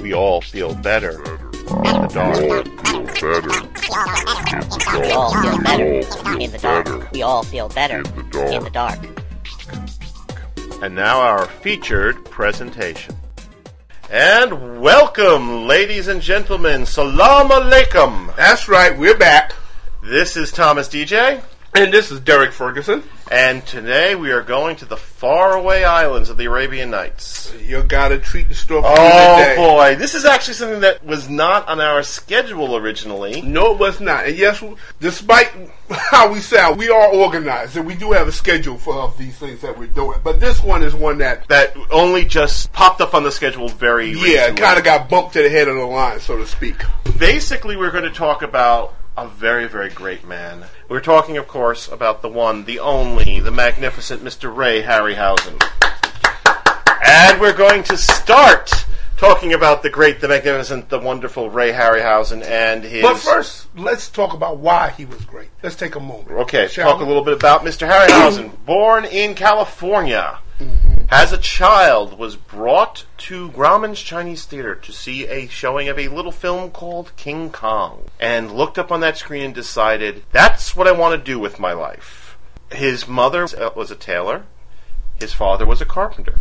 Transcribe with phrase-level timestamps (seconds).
[0.00, 2.66] we all feel better in the dark.
[4.92, 5.88] We all feel better
[6.40, 7.12] in the dark.
[7.12, 8.98] We all feel better in the dark.
[10.82, 13.16] And now our featured presentation.
[14.10, 16.86] And welcome, ladies and gentlemen.
[16.86, 18.36] Salam alaikum.
[18.36, 19.52] That's right, we're back.
[20.02, 21.42] This is Thomas DJ,
[21.74, 23.02] And this is Derrick Ferguson.
[23.30, 27.52] And today we are going to the faraway islands of the Arabian Nights.
[27.60, 29.56] You got a treat in store for Oh today.
[29.56, 33.42] boy, this is actually something that was not on our schedule originally.
[33.42, 34.26] No, it was not.
[34.26, 34.62] And yes,
[35.00, 35.50] despite
[35.90, 39.60] how we sound, we are organized, and we do have a schedule for these things
[39.62, 40.20] that we're doing.
[40.22, 44.10] But this one is one that, That only just popped up on the schedule very
[44.10, 44.14] yeah,
[44.46, 44.60] recently.
[44.62, 46.76] kind of got bumped to the head of the line, so to speak.
[47.18, 50.66] Basically, we're going to talk about a very, very great man.
[50.88, 54.54] We're talking, of course, about the one, the only, the magnificent Mr.
[54.54, 55.62] Ray Harryhausen.
[57.04, 58.72] And we're going to start
[59.16, 63.02] talking about the great, the magnificent, the wonderful Ray Harryhausen and his.
[63.02, 65.48] But first, let's talk about why he was great.
[65.62, 66.30] Let's take a moment.
[66.30, 67.04] Okay, talk we?
[67.04, 67.88] a little bit about Mr.
[67.88, 68.52] Harryhausen.
[68.66, 71.04] Born in California, Mm-hmm.
[71.10, 76.08] as a child, was brought to Grauman's Chinese Theater to see a showing of a
[76.08, 80.88] little film called King Kong, and looked up on that screen and decided that's what
[80.88, 82.38] I want to do with my life.
[82.72, 84.44] His mother was a tailor.
[85.20, 86.40] His father was a carpenter.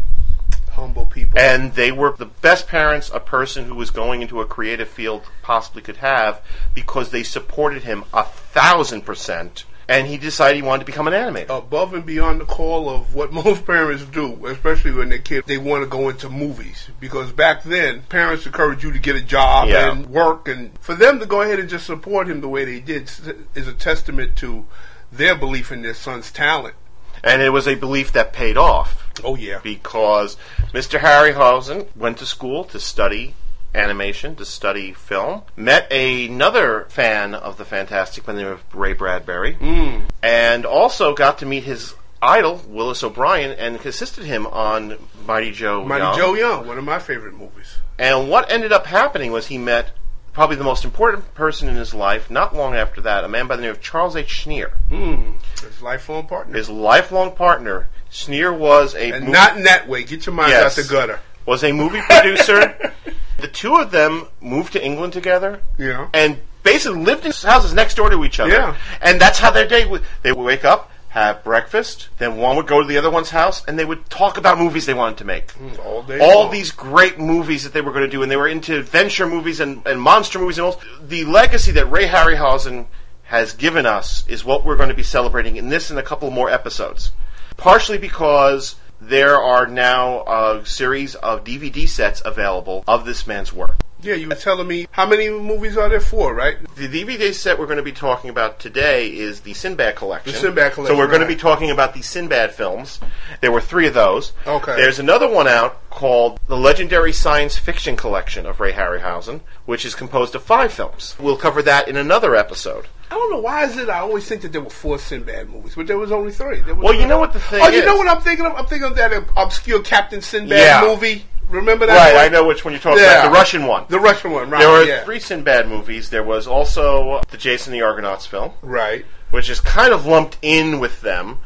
[0.72, 1.40] Humble people.
[1.40, 5.24] And they were the best parents a person who was going into a creative field
[5.42, 6.42] possibly could have
[6.74, 9.66] because they supported him a thousand percent.
[9.88, 11.56] And he decided he wanted to become an animator.
[11.58, 15.58] above and beyond the call of what most parents do, especially when their kids they
[15.60, 16.90] want to go into movies.
[17.00, 19.92] Because back then, parents encouraged you to get a job Yeah.
[19.92, 22.80] and work, and for them to go ahead and just support him the way they
[22.80, 23.12] did
[23.54, 24.66] is a testament to
[25.12, 26.76] their belief in their son's talent.
[27.24, 30.36] And it was a belief that paid off Oh yeah, because
[30.74, 31.00] Mr.
[31.00, 33.34] Harryhausen went to school to study
[33.76, 38.94] animation, to study film, met another fan of the Fantastic by the name of Ray
[38.94, 40.04] Bradbury, mm.
[40.24, 45.86] and also got to meet his idol, Willis O'Brien, and assisted him on Mighty Joe
[45.86, 46.18] Mighty Young.
[46.18, 47.78] Joe Young, one of my favorite movies.
[48.00, 49.92] And what ended up happening was he met
[50.34, 53.56] probably the most important person in his life, not long after that, a man by
[53.56, 54.46] the name of Charles H.
[54.46, 54.74] Schneer.
[54.92, 55.36] Mm.
[55.62, 57.88] His lifelong partner, His lifelong partner.
[58.12, 60.04] Schneer was a and not in that way.
[60.04, 60.78] Get your mind Yes.
[60.78, 61.20] out the gutter.
[61.46, 62.94] Was a movie producer.
[63.40, 66.10] the two of them moved to England together know.
[66.14, 68.52] and basically lived in houses next door to each other.
[68.52, 68.78] Yeah.
[69.02, 72.68] And that's how their day would they would wake up, have breakfast, then one would
[72.68, 75.26] go to the other one's house and they would talk about movies they wanted to
[75.26, 75.52] make.
[75.52, 76.20] Hmm, all day.
[76.20, 76.52] all long.
[76.52, 79.60] these great movies that they were going to do, and they were into adventure movies
[79.60, 80.82] and, and monster movies and all.
[81.02, 82.88] The legacy that Ray Harryhausen
[83.24, 86.30] has given us is what we're going to be celebrating in this and a couple
[86.32, 87.12] more episodes.
[87.58, 93.76] Partially because there are now a series of DVD sets available of this man's work.
[94.02, 96.58] Yeah, you were telling me how many movies are there for, right?
[96.76, 100.34] The DVD set we're going to be talking about today is the Sinbad collection.
[100.34, 103.00] The Sinbad collection, So we're going to be talking about the Sinbad films.
[103.42, 104.34] There were three of those.
[104.46, 104.76] Okay.
[104.76, 109.96] There's another one out called the Legendary Science Fiction Collection of Ray Harryhausen, which is
[109.96, 111.16] composed of five films.
[111.20, 112.88] We'll cover that in another episode.
[113.10, 113.88] I don't know why is it.
[113.88, 116.60] I always think that there were four Sinbad movies, but there was only three.
[116.62, 118.54] There was Well, you know what the thing Oh, you know what I'm thinking of?
[118.54, 120.82] I'm thinking of that obscure Captain Sinbad Yeah.
[120.86, 121.26] movie.
[121.50, 121.96] Remember that?
[121.96, 122.26] Right, one?
[122.26, 123.20] I know which one you're talking Yeah.
[123.22, 123.30] about.
[123.32, 123.86] The Russian one.
[123.90, 124.60] The Russian one, right?
[124.60, 125.04] there were yeah.
[125.04, 126.10] three Sinbad movies.
[126.10, 128.52] There was also the Jason the Argonauts film.
[128.62, 129.06] Right.
[129.32, 131.40] which is kind of lumped in with them.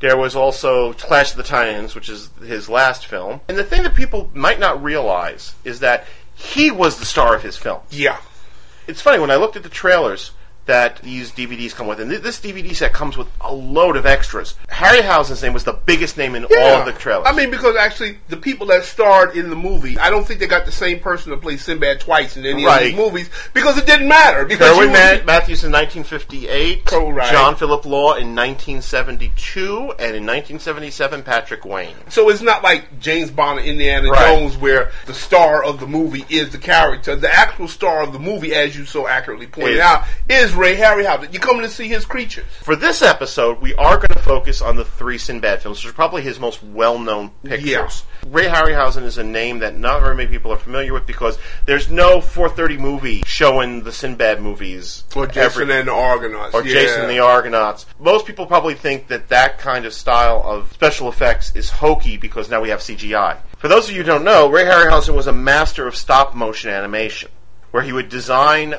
[0.00, 3.40] There was also Clash of the Titans, which is his last film.
[3.48, 7.42] And the thing that people might not realize is that he was the star of
[7.42, 7.80] his film.
[7.90, 8.18] Yeah.
[8.86, 10.32] It's funny, when I looked at the trailers
[10.66, 14.04] that these DVDs come with, and th- this DVD set comes with a load of
[14.06, 14.54] extras.
[14.68, 16.78] Harryhausen's name was the biggest name in all Yeah.
[16.80, 17.26] of the trailers.
[17.26, 20.46] I mean, because actually, the people that starred in the movie, I don't think they
[20.46, 22.84] got the same person to play Sinbad twice in any of Right.
[22.86, 24.44] these movies because it didn't matter.
[24.44, 27.30] Because Kerwin you- Ma- Matthews in 1958, Oh, right.
[27.30, 31.94] John Phillip Law in 1972, and in 1977, Patrick Wayne.
[32.08, 34.26] So it's not like James Bond or Indiana Right.
[34.26, 37.16] Jones where the star of the movie is the character.
[37.16, 40.76] The actual star of the movie, as you so accurately pointed Is- out, is Ray
[40.76, 41.32] Harryhausen.
[41.32, 42.46] You're coming to see his creatures.
[42.62, 45.94] For this episode, we are going to focus on the three Sinbad films, which are
[45.94, 47.64] probably his most well-known pictures.
[48.22, 48.28] Yeah.
[48.28, 51.90] Ray Harryhausen is a name that not very many people are familiar with because there's
[51.90, 55.04] no 430 movie showing the Sinbad movies.
[55.14, 56.54] Or Jason every- and the Argonauts.
[56.54, 56.72] or yeah.
[56.72, 57.86] Jason and the Argonauts.
[58.00, 62.50] Most people probably think that that kind of style of special effects is hokey because
[62.50, 63.36] now we have CGI.
[63.58, 66.70] For those of you who don't know, Ray Harryhausen was a master of stop motion
[66.70, 67.30] animation,
[67.70, 68.74] where he would design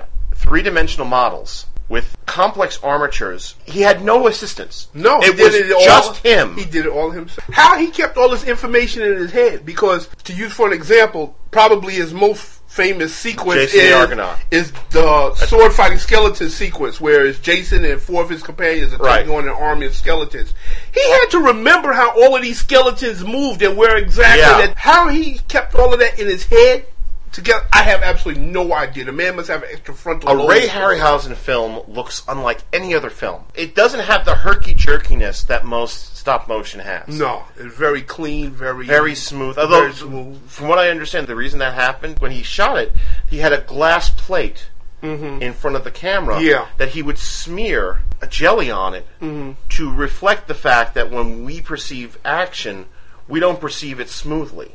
[0.47, 3.55] three dimensional models with complex armatures.
[3.65, 4.87] He had no assistance.
[4.93, 6.55] No, he it did was it all, just him.
[6.57, 7.47] He did it all himself.
[7.53, 9.65] How he kept all this information in his head?
[9.65, 14.37] Because to use for an example, probably his most famous sequence Jason the is, Argonaut.
[14.51, 18.97] is the sword fighting skeleton sequence, where it's Jason and four of his companions are
[18.97, 19.19] Right.
[19.19, 20.53] taking on an army of skeletons.
[20.93, 24.57] He had to remember how all of these skeletons moved and where exactly Yeah.
[24.67, 26.85] that, how he kept all of that in his head
[27.37, 27.65] together.
[27.71, 29.05] I have absolutely no idea.
[29.05, 30.47] The man must have an extra frontal A.
[30.47, 33.43] Ray Harryhausen film looks unlike any other film.
[33.55, 37.07] It doesn't have the herky jerkiness that most stop motion has.
[37.07, 39.57] No, it's very clean, very Very smooth.
[39.57, 40.41] Although, Very smooth.
[40.49, 42.91] from what I understand, the reason that happened when he shot it,
[43.29, 44.67] he had a glass plate
[45.03, 46.45] in front of the camera Mm-hmm.
[46.47, 46.67] Yeah.
[46.79, 49.51] that he would smear a jelly on it Mm-hmm.
[49.69, 52.87] to reflect the fact that when we perceive action,
[53.27, 54.73] we don't perceive it smoothly.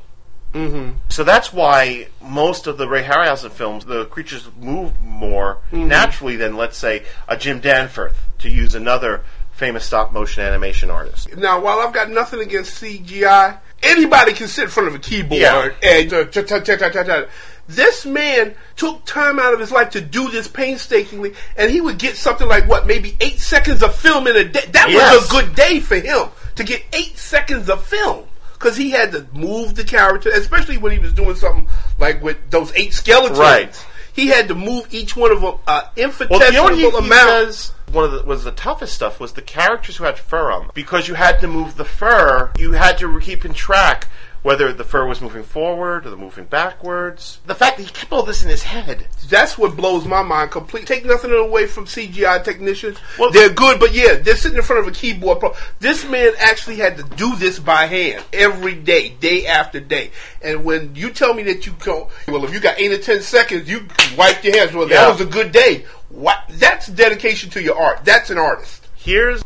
[0.53, 0.99] Mm-hmm.
[1.09, 5.89] So that's why most of the Ray Harryhausen films, the creatures move more Mm-hmm.
[5.89, 9.23] naturally than, let's say, a Jim Danforth, to use another
[9.53, 11.35] famous stop motion animation artist.
[11.37, 15.41] Now, while I've got nothing against CGI, anybody can sit in front of a keyboard
[15.41, 15.71] Yeah.
[15.83, 17.25] and uh, cha- cha- cha- cha- cha- cha.
[17.69, 21.99] this man took time out of his life to do this painstakingly, and he would
[21.99, 24.65] get something like what, maybe eight seconds of film in a day.
[24.73, 25.15] That Yes.
[25.21, 28.25] was a good day for him to get eight seconds of film.
[28.63, 31.69] Because he had to move the character, especially when he was doing something
[31.99, 33.41] like with those eight skeletons.
[33.41, 33.87] Right.
[34.13, 37.11] He had to move each one of them uh, Well, infinitesimal what he, he amount.
[37.11, 37.73] says?
[37.93, 40.71] One of the was the toughest stuff was the characters who had fur on them.
[40.75, 42.51] because you had to move the fur.
[42.59, 44.09] You had to keep in track
[44.43, 47.39] whether the fur was moving forward or the moving backwards.
[47.47, 49.07] The fact that he kept all this in his head.
[49.29, 50.87] That's what blows my mind completely.
[50.97, 52.99] Take nothing away from CGI technicians.
[53.21, 55.39] Well- they're good, but yeah, they're sitting in front of a keyboard.
[55.39, 55.55] Pro.
[55.79, 60.11] This man actually had to do this by hand every day, day after day.
[60.43, 63.21] And when you tell me that you go, well, if you got eight or ten
[63.23, 63.87] seconds, you
[64.19, 64.73] wipe your hands.
[64.75, 65.03] Well, Yeah.
[65.05, 65.85] that was a good day.
[66.13, 66.39] What?
[66.51, 68.05] That's dedication to your art.
[68.05, 68.87] That's an artist.
[68.95, 69.43] Here's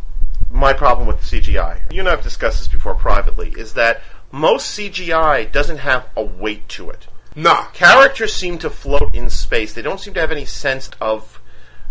[0.50, 1.92] my problem with CGI.
[1.92, 3.54] You and I have discussed this before privately.
[3.56, 4.02] Is that
[4.32, 7.06] most CGI doesn't have a weight to it.
[7.34, 7.66] Nah.
[7.66, 9.72] Characters seem to float in space.
[9.72, 11.40] They don't seem to have any sense of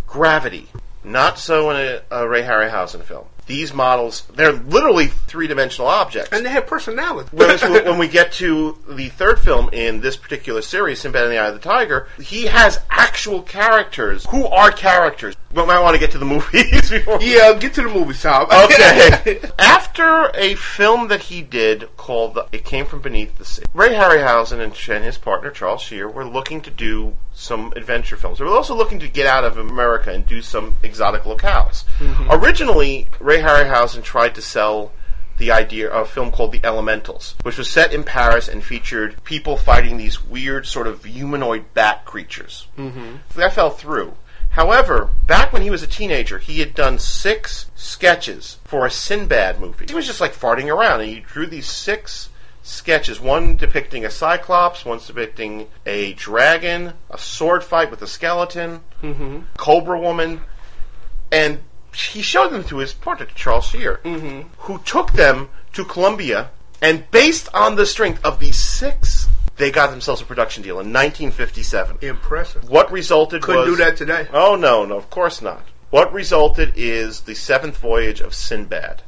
[0.07, 0.69] gravity.
[1.03, 3.27] Not so in a, a Ray Harryhausen film.
[3.47, 6.31] These models, they're literally three dimensional objects.
[6.31, 7.29] And they have personality.
[7.31, 11.37] Whereas when we get to the third film in this particular series, Sinbad and the
[11.37, 15.35] Eye of the Tiger, he has actual characters who are characters.
[15.55, 17.17] We might want to get to the movies before.
[17.19, 18.47] we- yeah, get to the movies, Tom.
[18.51, 19.39] Okay.
[19.57, 23.89] After a film that he did called the, It Came From Beneath the Sea, Ray
[23.93, 28.39] Harryhausen and Chen, his partner Charles Schneer, were looking to do some adventure films.
[28.39, 31.85] They were also looking to get out of America and do some exotic locales.
[32.29, 34.91] Originally, Ray Harryhausen tried to sell
[35.37, 39.21] the idea of a film called The Elementals, which was set in Paris and featured
[39.25, 42.67] people fighting these weird sort of humanoid bat creatures.
[42.77, 43.15] Mm-hmm.
[43.35, 44.13] That fell through.
[44.55, 49.59] However, back when he was a teenager, he had done six sketches for a Sinbad
[49.59, 49.85] movie.
[49.85, 52.29] He was just like farting around, and he drew these six
[52.63, 58.79] sketches one depicting a cyclops, one depicting a dragon, a sword fight with a skeleton,
[59.03, 59.39] mm-hmm.
[59.57, 60.39] Cobra Woman,
[61.33, 61.59] and
[61.93, 64.47] he showed them to his partner, Charles Schneer, mm-hmm.
[64.59, 66.49] who took them to Columbia,
[66.81, 69.27] and based on the strength of these six,
[69.57, 71.99] they got themselves a production deal in 1957.
[72.01, 72.69] Impressive.
[72.69, 74.27] What resulted Couldn't was do that today.
[74.33, 75.63] Oh no, no, of course not.
[75.89, 79.03] What resulted is the seventh voyage of Sinbad,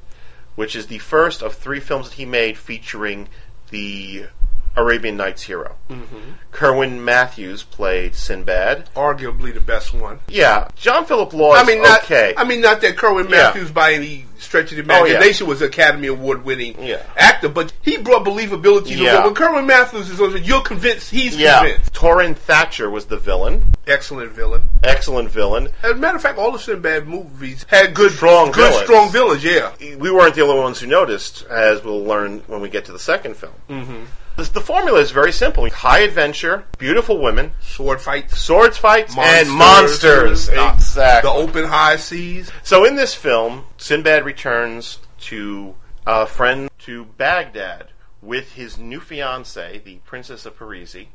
[0.56, 3.28] which is the first of three films that he made featuring
[3.72, 4.28] the
[4.78, 5.76] Arabian Nights hero.
[5.90, 6.18] Mm-hmm.
[6.52, 8.90] Kerwin Matthews played Sinbad.
[8.96, 10.20] Arguably the best one.
[10.28, 12.34] Yeah, John Phillip Law I mean, not, okay.
[12.38, 13.38] I mean, not that Kerwin Yeah.
[13.38, 15.12] Matthews by any stretch of the Oh, yeah.
[15.16, 17.02] imagination was Academy Award winning Yeah.
[17.16, 19.20] actor, but he brought believability to Yeah.
[19.22, 19.26] it.
[19.26, 21.94] When Kerwin Matthews is on you're convinced he's yeah, convinced.
[21.94, 23.64] Torin Thatcher was the villain.
[23.88, 24.64] Excellent villain.
[24.84, 25.70] Excellent villain.
[25.84, 28.84] As a matter of fact, all the Sinbad movies had good, Strong good, villains.
[28.86, 29.44] strong villains.
[29.44, 32.92] Yeah, we weren't the only ones who noticed, as we'll learn when we get to
[32.92, 33.54] the second film.
[33.70, 34.04] Mm-hmm.
[34.38, 39.50] The, the formula is very simple: high adventure, beautiful women, sword fights, swords fights, and
[39.50, 40.48] monsters, monsters.
[40.48, 41.30] the- exactly.
[41.30, 42.52] the open high seas.
[42.64, 45.76] so in this film, Sinbad returns to
[46.06, 47.88] a friend to Baghdad
[48.22, 51.08] with his new fiancee, the Princess of Parisi,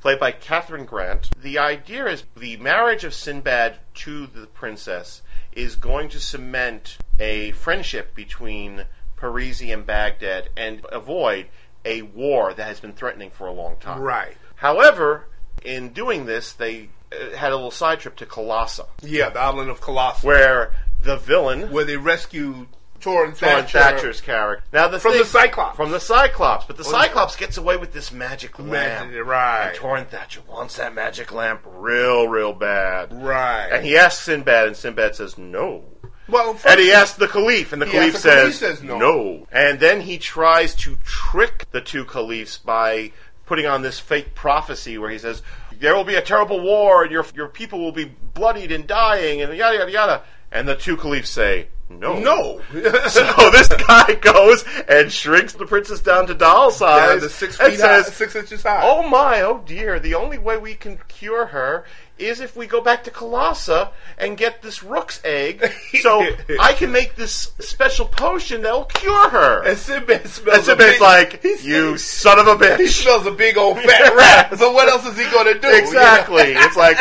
[0.00, 1.30] played by Kathryn Grant.
[1.40, 7.52] The idea is the marriage of Sinbad to the princess is going to cement a
[7.52, 8.84] friendship between
[9.16, 11.46] Parisi and Baghdad and avoid
[11.84, 14.00] a war that has been threatening for a long time.
[14.00, 14.36] Right.
[14.56, 15.26] However,
[15.64, 19.70] in doing this, they uh, had a little side trip to Colossa, Yeah, the island
[19.70, 22.66] of Colossus, where the villain, where they rescued
[23.00, 23.78] Torin Torin Thatcher.
[23.78, 25.76] Thatcher's character, now the From thing- the Cyclops.
[25.76, 28.70] from the Cyclops, but the Cyclops gets away with this magic lamp.
[29.10, 29.68] Magic, right.
[29.70, 33.12] And Torin Thatcher wants that magic lamp real, real bad.
[33.22, 33.68] Right.
[33.68, 35.84] And he asks Sinbad, and Sinbad says no.
[36.28, 39.46] Well, first, And he asks the Caliph, and the Caliph the says, says no.
[39.50, 43.12] And then he tries to trick the two Caliphs by
[43.46, 45.42] putting on this fake prophecy where he says
[45.80, 49.40] there will be a terrible war and your your people will be bloodied and dying
[49.40, 50.22] and yada yada yada.
[50.50, 52.18] And the two caliphs say, no.
[52.18, 52.60] No.
[53.08, 57.72] So this guy goes and shrinks the princess down to doll size to six and
[57.72, 58.80] feet high, says, six inches high.
[58.82, 61.84] Oh my, oh dear, the only way we can cure her
[62.18, 66.26] is if we go back to Colossa and get this rook's egg so
[66.60, 69.62] I can make this special potion that'll cure her.
[69.62, 70.56] And Sinbad smells.
[70.58, 74.14] And Sinbad's big- like, you son of a bitch!" He smells a big old fat
[74.16, 74.58] rat.
[74.58, 75.68] So what else is he going to do?
[75.70, 76.54] Exactly.
[76.68, 76.98] It's like,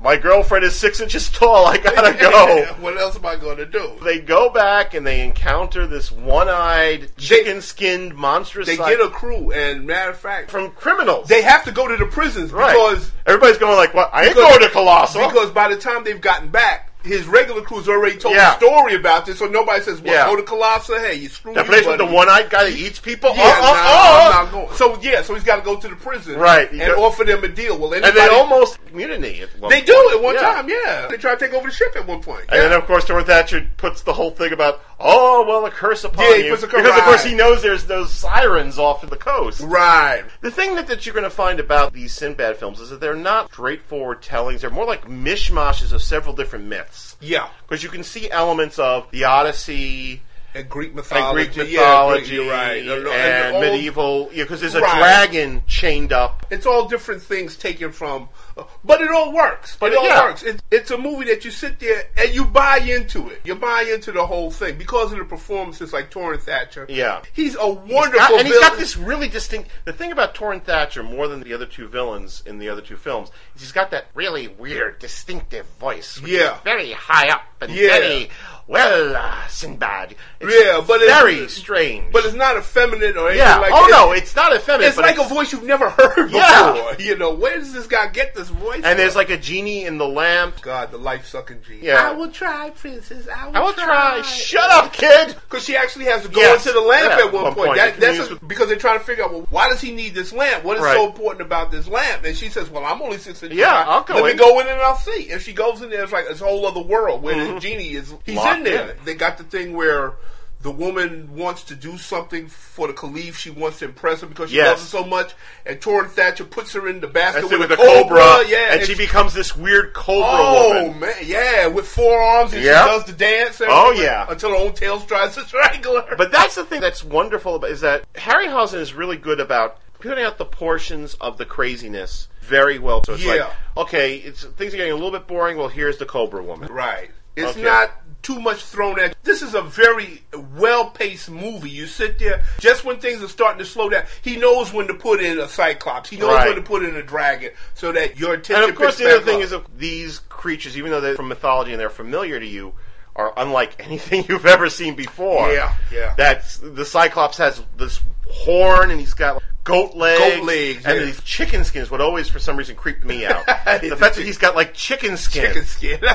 [0.00, 2.64] my girlfriend is six inches tall, I gotta go.
[2.80, 3.96] what else am I to do?
[4.02, 9.86] They go back and they encounter this one-eyed, chicken-skinned, monstrous They get a crew, and
[9.86, 11.28] matter of fact, from criminals.
[11.28, 12.72] they have to go to the prisons right.
[12.72, 14.10] because everybody's going like, "What?
[14.12, 17.62] I ain't because- going to Colossal." because by the time they've gotten back, his regular
[17.62, 18.50] crew's already told Yeah.
[18.58, 20.26] the story about this, so nobody says, "Well, Yeah.
[20.26, 21.00] go to Colossa.
[21.00, 23.32] Hey, you screwed that place with the one-eyed guy that eats people.
[23.34, 24.30] Yeah, Oh, nah, oh.
[24.38, 24.76] I'm not going.
[24.76, 27.42] So yeah, so he's got to go to the prison, Right, and got- offer them
[27.42, 27.76] a deal.
[27.78, 29.40] Well, and they almost mutiny.
[29.40, 29.86] They point.
[29.86, 30.40] do at one Yeah.
[30.40, 30.68] time.
[30.68, 32.44] Yeah, they try to take over the ship at one point.
[32.50, 36.04] And then, of course, Torin Thatcher puts the whole thing about, oh, well, a curse
[36.04, 36.54] upon Yeah, you.
[36.54, 39.60] a because, of course, he knows there's those sirens off of the coast.
[39.60, 40.24] right.
[40.40, 43.14] The thing that, that you're going to find about these Sinbad films is that they're
[43.14, 44.60] not straightforward tellings.
[44.62, 47.16] They're more like mishmashes of several different myths.
[47.20, 50.22] Yeah, Because you can see elements of the Odyssey,
[50.58, 54.28] and Greek and mythology, Greek yeah, mythology, Greek- you're right, and, and all- medieval.
[54.32, 54.98] Yeah, because there's a Right.
[54.98, 56.46] dragon chained up.
[56.50, 59.76] It's all different things taken from, uh, but it all works.
[59.78, 60.24] But it all yeah.
[60.24, 60.42] works.
[60.42, 63.40] It, it's a movie that you sit there and you buy into it.
[63.44, 66.86] You buy into the whole thing because of the performances like Torin Thatcher.
[66.88, 67.22] Yeah.
[67.32, 69.70] he's a He's wonderful got- and he's got this really distinct.
[69.84, 72.96] The thing about Torin Thatcher, more than the other two villains in the other two
[72.96, 76.20] films, is he's got that really weird, distinctive voice.
[76.24, 76.58] Yeah.
[76.64, 77.88] very high up and Yeah.
[77.98, 78.30] very
[78.68, 80.14] well, uh, Sinbad.
[80.40, 82.12] It's Yeah, but it's- very strange.
[82.12, 83.58] but it's not effeminate or anything yeah.
[83.58, 83.90] like oh that.
[83.90, 84.88] no, it's not effeminate.
[84.88, 86.72] It's but like it's- a voice you've never heard Yeah.
[86.72, 86.94] before.
[87.04, 88.82] You know, where does this guy get this voice?
[88.84, 90.60] And there's like a genie in the lamp.
[90.60, 91.86] God, the life sucking genie.
[91.86, 92.08] Yeah.
[92.10, 93.26] I will try, princess.
[93.26, 94.22] I will, I will try.
[94.22, 95.34] Shut up, kid.
[95.48, 96.66] Because she actually has to go Yes.
[96.66, 97.66] into the lamp Yeah, at one, one point.
[97.68, 97.76] point.
[97.78, 100.32] That, that's a- because they're trying to figure out, well, why does he need this
[100.32, 100.62] lamp?
[100.64, 100.94] What is Right.
[100.94, 102.24] so important about this lamp?
[102.24, 103.90] And she says, well, I'm only six inches Yeah, high.
[103.90, 105.30] I'll go Let me in." go in and I'll see.
[105.32, 108.14] And she goes in there, it's like this whole other world where the genie is.
[108.24, 108.90] He's Locked in there.
[108.90, 108.96] in.
[109.04, 110.14] They got the thing where
[110.60, 113.36] the woman wants to do something for the Caliph.
[113.38, 114.66] She wants to impress him because she Yes.
[114.70, 115.32] loves him so much.
[115.64, 118.82] And Torin Thatcher puts her in the basket with, with a the cobra, Yeah, and
[118.82, 120.90] she becomes this weird cobra Oh woman.
[120.96, 122.82] Oh man, yeah, with four arms and Yeah.
[122.84, 123.60] she does the dance.
[123.60, 124.26] and Oh, yeah.
[124.28, 126.16] until her own tail tries to strangle her.
[126.16, 130.24] But that's the thing that's wonderful about is that Harryhausen is really good about putting
[130.24, 133.04] out the portions of the craziness very well.
[133.04, 133.42] So it's like,
[133.76, 135.56] okay, it's things are getting a little bit boring.
[135.56, 136.72] Well, here's the Cobra Woman.
[136.72, 137.10] Right.
[137.38, 137.62] It's Okay.
[137.62, 137.92] not
[138.22, 139.16] too much thrown at.
[139.22, 140.22] This is a very
[140.56, 141.70] well-paced movie.
[141.70, 144.04] You sit there just when things are starting to slow down.
[144.22, 146.10] He knows when to put in a Cyclops.
[146.10, 146.46] He knows Right.
[146.48, 148.62] when to put in a dragon, so that your attention.
[148.64, 149.52] And of course, the other thing up.
[149.52, 152.74] is these creatures, even though they're from mythology and they're familiar to you,
[153.16, 155.52] are unlike anything you've ever seen before.
[155.52, 156.14] Yeah, yeah.
[156.16, 161.04] That's the Cyclops has this horn and he's got goat legs, Goat legs, and yeah.
[161.06, 161.90] these chicken skins.
[161.90, 163.46] would always, for some reason, creep me out.
[163.46, 165.44] the fact that he's got like chicken skin.
[165.46, 166.00] chicken skin.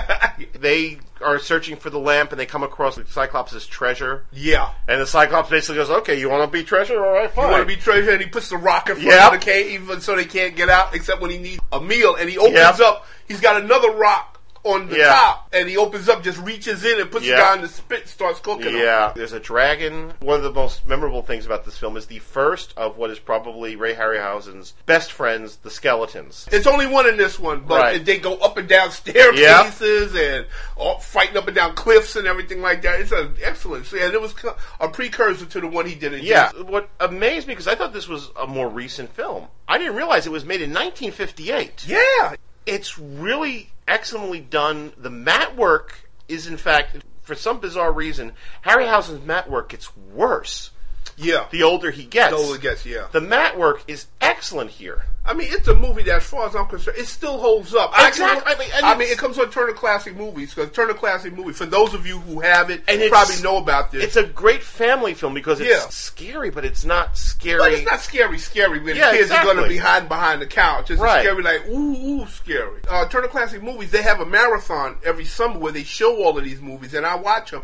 [0.59, 4.25] They are searching for the lamp and they come across the Cyclops' treasure.
[4.31, 4.71] yeah.
[4.87, 7.05] And the Cyclops basically goes, "Okay, you want to be treasure?
[7.05, 9.07] All right, fine." You want to be treasure, and he puts the rock in front
[9.09, 9.33] Yep.
[9.33, 12.15] of the cave, and so they can't get out except when he needs a meal.
[12.15, 12.79] And he opens Yep.
[12.79, 13.07] up.
[13.27, 15.07] He's got another rock on the Yeah.
[15.09, 17.35] top, and he opens up, just reaches in and puts Yeah.
[17.35, 18.69] the guy in the spit, starts cooking.
[18.73, 18.77] him.
[18.77, 20.13] Yeah, there's a dragon.
[20.21, 23.19] One of the most memorable things about this film is the first of what is
[23.19, 26.47] probably Ray Harryhausen's best friends, the skeletons.
[26.51, 28.05] It's only one in this one, but Right.
[28.05, 28.91] they go up and down
[29.43, 30.45] staircases and
[30.77, 32.99] all, fighting up and down cliffs and everything like that.
[33.01, 34.33] It's an excellent, and it was
[34.79, 37.91] a precursor to the one he did in Yeah, what amazed me because I thought
[37.93, 39.47] this was a more recent film.
[39.67, 41.83] I didn't realize it was made in 1958.
[41.85, 44.93] yeah, It's really excellently done.
[44.97, 48.33] The matte work is, in fact, for some bizarre reason,
[48.65, 50.71] Harryhausen's matte work gets worse
[51.17, 51.45] yeah.
[51.51, 52.31] the older he gets.
[52.35, 53.07] Totally gets yeah.
[53.11, 55.03] The matte work is excellent here.
[55.25, 57.91] I mean, it's a movie that, as far as I'm concerned, it still holds up.
[57.93, 58.53] I can- Exactly.
[58.53, 61.53] I mean, I mean, it comes on Turner Classic Movies because Turner Classic Movie.
[61.53, 64.03] For those of you who have it, And you probably know about this.
[64.03, 65.87] It's a great family film because it's Yeah.
[65.87, 67.59] scary, but it's not scary.
[67.59, 70.41] but it's not scary, scary when Yeah, the kids are going to be hiding behind
[70.41, 70.91] the couch.
[70.91, 71.21] It's Right.
[71.23, 72.81] scary, like ooh, ooh, scary.
[72.89, 73.91] Uh, Turner Classic Movies.
[73.91, 77.15] They have a marathon every summer where they show all of these movies, and I
[77.15, 77.61] watch them.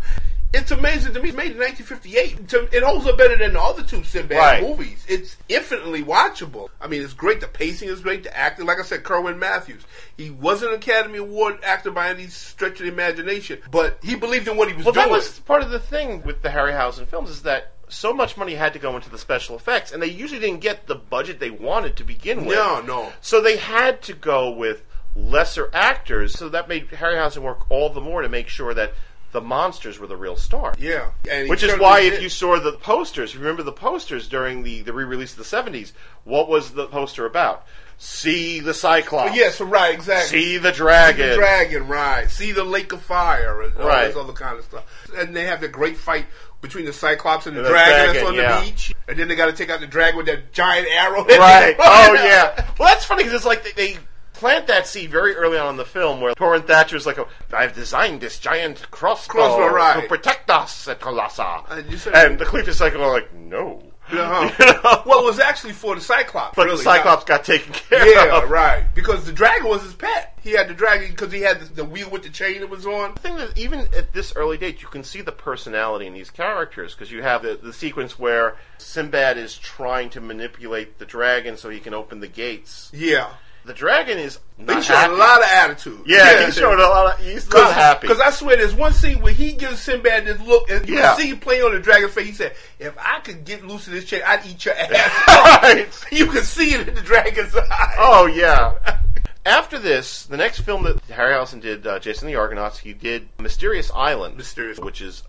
[0.52, 1.30] It's amazing to me.
[1.30, 2.74] It's made in 1958.
[2.74, 4.64] It holds up better than the other two Sinbad Right.
[4.64, 5.06] movies.
[5.08, 6.70] It's infinitely watchable.
[6.82, 7.40] I mean, it's great.
[7.40, 8.24] The pacing is great.
[8.24, 9.84] The acting, like I said, Kerwin Matthews.
[10.18, 14.48] He wasn't an Academy Award actor by any stretch of the imagination, but he believed
[14.48, 15.10] in what he was well, doing.
[15.10, 18.36] Well, that was part of the thing with the Harryhausen films is that so much
[18.36, 21.40] money had to go into the special effects, and they usually didn't get the budget
[21.40, 22.58] they wanted to begin with.
[22.58, 23.12] No, no.
[23.22, 24.84] So they had to go with
[25.16, 28.94] lesser actors, so that made Harryhausen work all the more to make sure that
[29.32, 30.74] the monsters were the real star.
[30.80, 34.82] Yeah, and Which is why, if you saw the posters, remember the posters during the,
[34.82, 35.92] the re-release of the '70s.
[36.24, 37.66] What was the poster about?
[38.02, 39.36] See the Cyclops.
[39.36, 40.40] yes, right, exactly.
[40.40, 41.30] See the dragon.
[41.32, 42.30] the dragon, right?
[42.30, 44.08] See the lake of fire and all Right.
[44.08, 44.86] this other kind of stuff.
[45.18, 46.26] And they have the great fight
[46.62, 48.94] between the Cyclops and the, the dragon, that's dragon, on the beach.
[49.10, 51.26] And then they got to take out the dragon with that giant arrow.
[51.26, 51.76] Right.
[51.80, 52.66] oh yeah.
[52.80, 53.98] Well, that's funny because it's like they, they
[54.40, 57.76] plant that seed very early on in the film where Torin Thatcher's like, oh, "I've
[57.76, 60.02] designed this giant crossbow, Crossbow, right.
[60.02, 63.84] to protect us at Colossa," And said- and the Cletus is like, "Well, like no."
[64.12, 64.50] Uh-huh.
[64.60, 65.04] You know?
[65.06, 66.56] Well, it was actually for the Cyclops.
[66.56, 68.50] but really, the Cyclops got taken care not- yeah, of.
[68.50, 68.86] right.
[68.96, 70.36] Because the dragon was his pet.
[70.42, 72.88] He had the dragon because he had the, the wheel with the chain that was
[72.88, 73.14] on.
[73.14, 76.32] The thing that even at this early date, you can see the personality in these
[76.32, 81.56] characters because you have the, the sequence where Sinbad is trying to manipulate the dragon
[81.56, 82.90] so he can open the gates.
[82.92, 83.30] Yeah.
[83.66, 85.14] The dragon is not He showed happy.
[85.14, 86.02] a lot of attitude.
[86.06, 87.20] Yeah, he showed a lot.
[87.20, 88.08] Of, he's not happy.
[88.08, 91.14] Because I swear, there's one scene where he gives Sinbad this look, and you Yeah.
[91.16, 92.26] can see him playing on the dragon's face.
[92.28, 95.88] He said, "If I could get loose of this chain, I'd eat your ass." Right.
[96.12, 97.96] You can see it in the dragon's eye.
[98.00, 98.74] Oh yeah.
[99.46, 103.90] After this, the next film that Harryhausen did, uh, Jason the Argonauts, he did Mysterious
[103.96, 105.24] Island, Mysterious- which is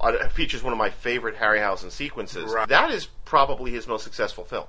[0.00, 2.52] uh, features one of my favorite Harryhausen sequences.
[2.52, 2.68] Right.
[2.68, 4.66] That is probably his most successful film.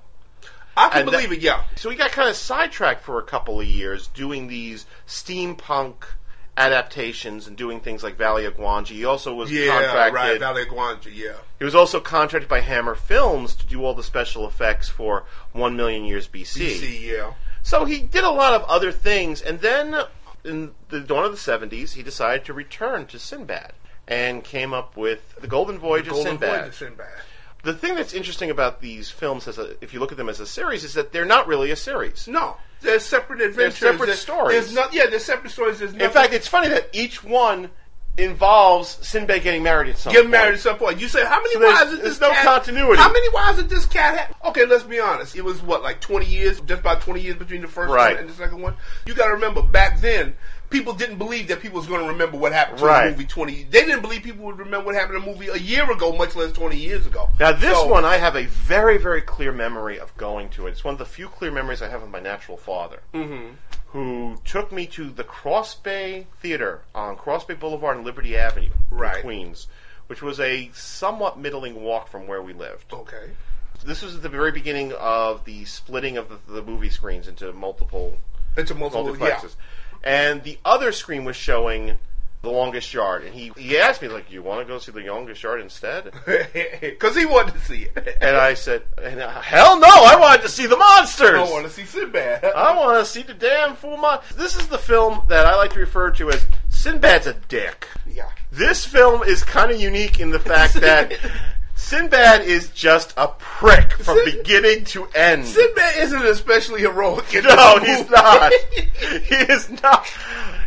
[0.77, 1.41] I can And believe that- it.
[1.41, 1.61] Yeah.
[1.75, 5.95] So he got kind of sidetracked for a couple of years doing these steampunk
[6.57, 8.87] adaptations and doing things like Valley of Gwangi.
[8.87, 10.13] He also was Yeah, contracted.
[10.13, 10.39] right.
[10.39, 11.33] Valley Gwangi, yeah.
[11.59, 15.75] He was also contracted by Hammer Films to do all the special effects for One
[15.75, 16.59] Million Years BC.
[16.79, 17.33] BC, yeah.
[17.61, 19.95] So he did a lot of other things, and then
[20.45, 23.73] in the dawn of the 70s, he decided to return to Sinbad
[24.07, 26.49] and came up with The Golden Voyage of Golden Sinbad.
[26.49, 27.07] Voyage of Sinbad.
[27.65, 30.39] The thing that's interesting about these films, as a, if you look at them as
[30.39, 32.27] a series, is that they're not really a series.
[32.27, 33.79] No, they're separate adventures.
[33.79, 34.51] separate There- stories.
[34.61, 34.93] There's not.
[34.93, 35.79] Yeah, they're separate stories.
[35.79, 37.69] There's In fact, it's funny that each one
[38.17, 40.31] involves Sinbad getting married at some Get point.
[40.31, 40.99] married at some point.
[41.01, 42.45] You say how many So wives did there's this no cat?
[42.45, 43.01] continuity.
[43.01, 44.35] How many wives did this cat have?
[44.51, 45.35] Okay, let's be honest.
[45.35, 48.13] It was what like twenty years, just about twenty years between the first Right.
[48.15, 48.75] one and the second one.
[49.05, 50.35] You got to remember back then.
[50.75, 53.05] People didn't believe that people was going to remember what happened to Right.
[53.05, 53.63] the movie twenty.
[53.63, 56.35] They didn't believe people would remember what happened to the movie a year ago, much
[56.35, 57.29] less twenty years ago.
[57.39, 60.71] Now, this So- one, I have a very, very clear memory of going to it.
[60.71, 63.53] It's one of the few clear memories I have of my natural father, Mm-hmm.
[63.93, 68.71] who took me to the Cross Bay Theater on Cross Bay Boulevard and Liberty Avenue
[68.91, 69.21] in Right.
[69.23, 69.67] Queens,
[70.07, 72.91] which was a somewhat middling walk from where we lived.
[72.91, 73.31] Okay.
[73.85, 77.53] This was at the very beginning of the splitting of the, the movie screens into
[77.53, 78.17] multiple
[78.57, 79.17] a multiple.
[79.19, 79.41] Yeah.
[80.05, 81.97] And the other screen was showing
[82.43, 83.23] The Longest Yard.
[83.23, 86.13] And he, he asked me, like, you want to go see The Longest Yard instead?
[86.81, 88.17] Because he wanted to see it.
[88.21, 91.39] And I said, and, uh, hell no, I wanted to see the monsters.
[91.39, 92.43] I want to see Sinbad.
[92.55, 94.19] I want to see the damn fool mon.
[94.35, 97.87] This is the film that I like to refer to as Sinbad's a dick.
[98.07, 98.29] yeah.
[98.51, 101.13] This film is kind of unique in the fact that
[101.85, 105.45] Sinbad is just a prick from Sin- beginning to end.
[105.45, 107.25] Sinbad isn't especially heroic.
[107.43, 108.51] No, he's not.
[108.71, 110.07] he is not.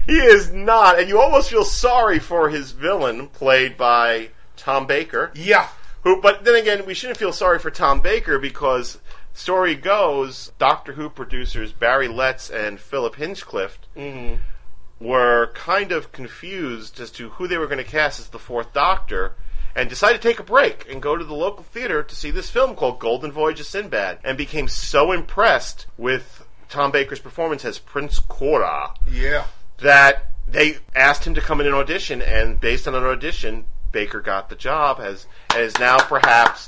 [0.06, 1.00] He is not.
[1.00, 5.32] And you almost feel sorry for his villain, played by Tom Baker.
[5.34, 5.66] yeah.
[6.04, 8.98] Who, but then again, we shouldn't feel sorry for Tom Baker because
[9.34, 14.36] story goes, Doctor Who producers Barry Letts and Philip Hinchcliffe mm-hmm.
[15.04, 18.72] were kind of confused as to who they were going to cast as the fourth
[18.72, 19.34] Doctor.
[19.78, 22.50] And decided to take a break and go to the local theater to see this
[22.50, 27.78] film called Golden Voyage of Sinbad, and became so impressed with Tom Baker's performance as
[27.78, 29.44] Prince Koura Yeah.
[29.78, 34.20] that they asked him to come in an audition, and based on an audition, Baker
[34.20, 36.66] got the job as and is now perhaps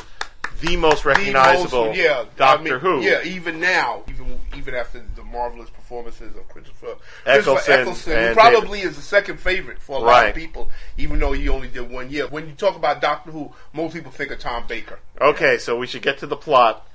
[0.61, 3.01] the most The recognizable most- yeah, Doctor I mean, Who.
[3.03, 6.95] Yeah, even now, even even after the marvelous performances of Christopher
[7.27, 11.19] Eccleston Christopher Eccleston, who probably is the second favorite for a lot of people, even
[11.19, 12.29] though he only did one year.
[12.29, 15.01] When you talk about Doctor Who, most people think of Tom Baker.
[15.21, 16.87] Okay, so we should get to the plot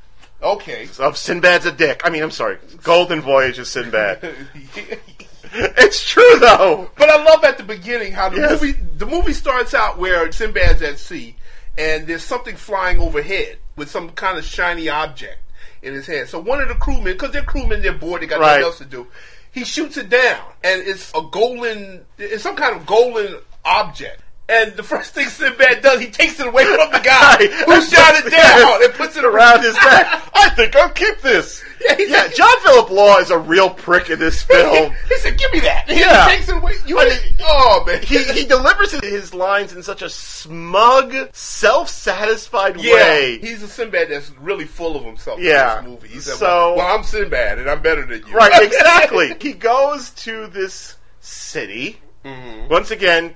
[0.41, 0.87] Okay.
[0.99, 2.01] of Sinbad's a dick.
[2.05, 4.19] I mean, I'm sorry, Golden Voyage of Sinbad.
[5.53, 6.89] it's true though.
[6.97, 8.61] But I love at the beginning how the Yes.
[8.61, 11.35] movie the movie starts out where Sinbad's at sea
[11.77, 15.37] and there's something flying overhead with some kind of shiny object
[15.85, 16.27] in his hand.
[16.27, 18.47] So one of the crewmen, because they're crewmen, they're bored, they got Right.
[18.59, 19.07] nothing else to do.
[19.51, 24.21] He shoots it down, and it's a golden, it's some kind of golden object.
[24.47, 28.13] And the first thing Sinbad does, he takes it away from the guy who shot
[28.23, 30.21] it down and puts it around his neck.
[30.35, 31.63] I think I'll keep this.
[31.85, 34.91] Yeah, he's Yeah, like- John Phillip Law is a real prick in this film.
[35.09, 36.25] he said, "Give me that." He Yeah.
[36.29, 36.73] takes it away.
[36.87, 42.79] You, I mean, oh man, he he delivers his lines in such a smug, self-satisfied
[42.81, 43.39] yeah, way.
[43.39, 45.39] he's a Sinbad that's really full of himself.
[45.39, 45.79] Yeah.
[45.79, 46.07] in this movie.
[46.07, 49.35] He said, So- "Well, I'm Sinbad and I'm better than you." Right, exactly.
[49.39, 51.99] he goes to this city.
[52.23, 52.69] Mm-hmm.
[52.69, 53.35] Once again,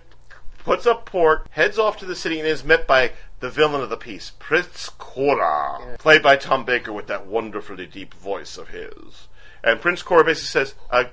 [0.63, 3.89] puts up port, heads off to the city, and is met by the villain of
[3.89, 9.27] the piece, Prince Koura, played by Tom Baker with that wonderfully deep voice of his.
[9.63, 11.05] And Prince Koura basically says, uh,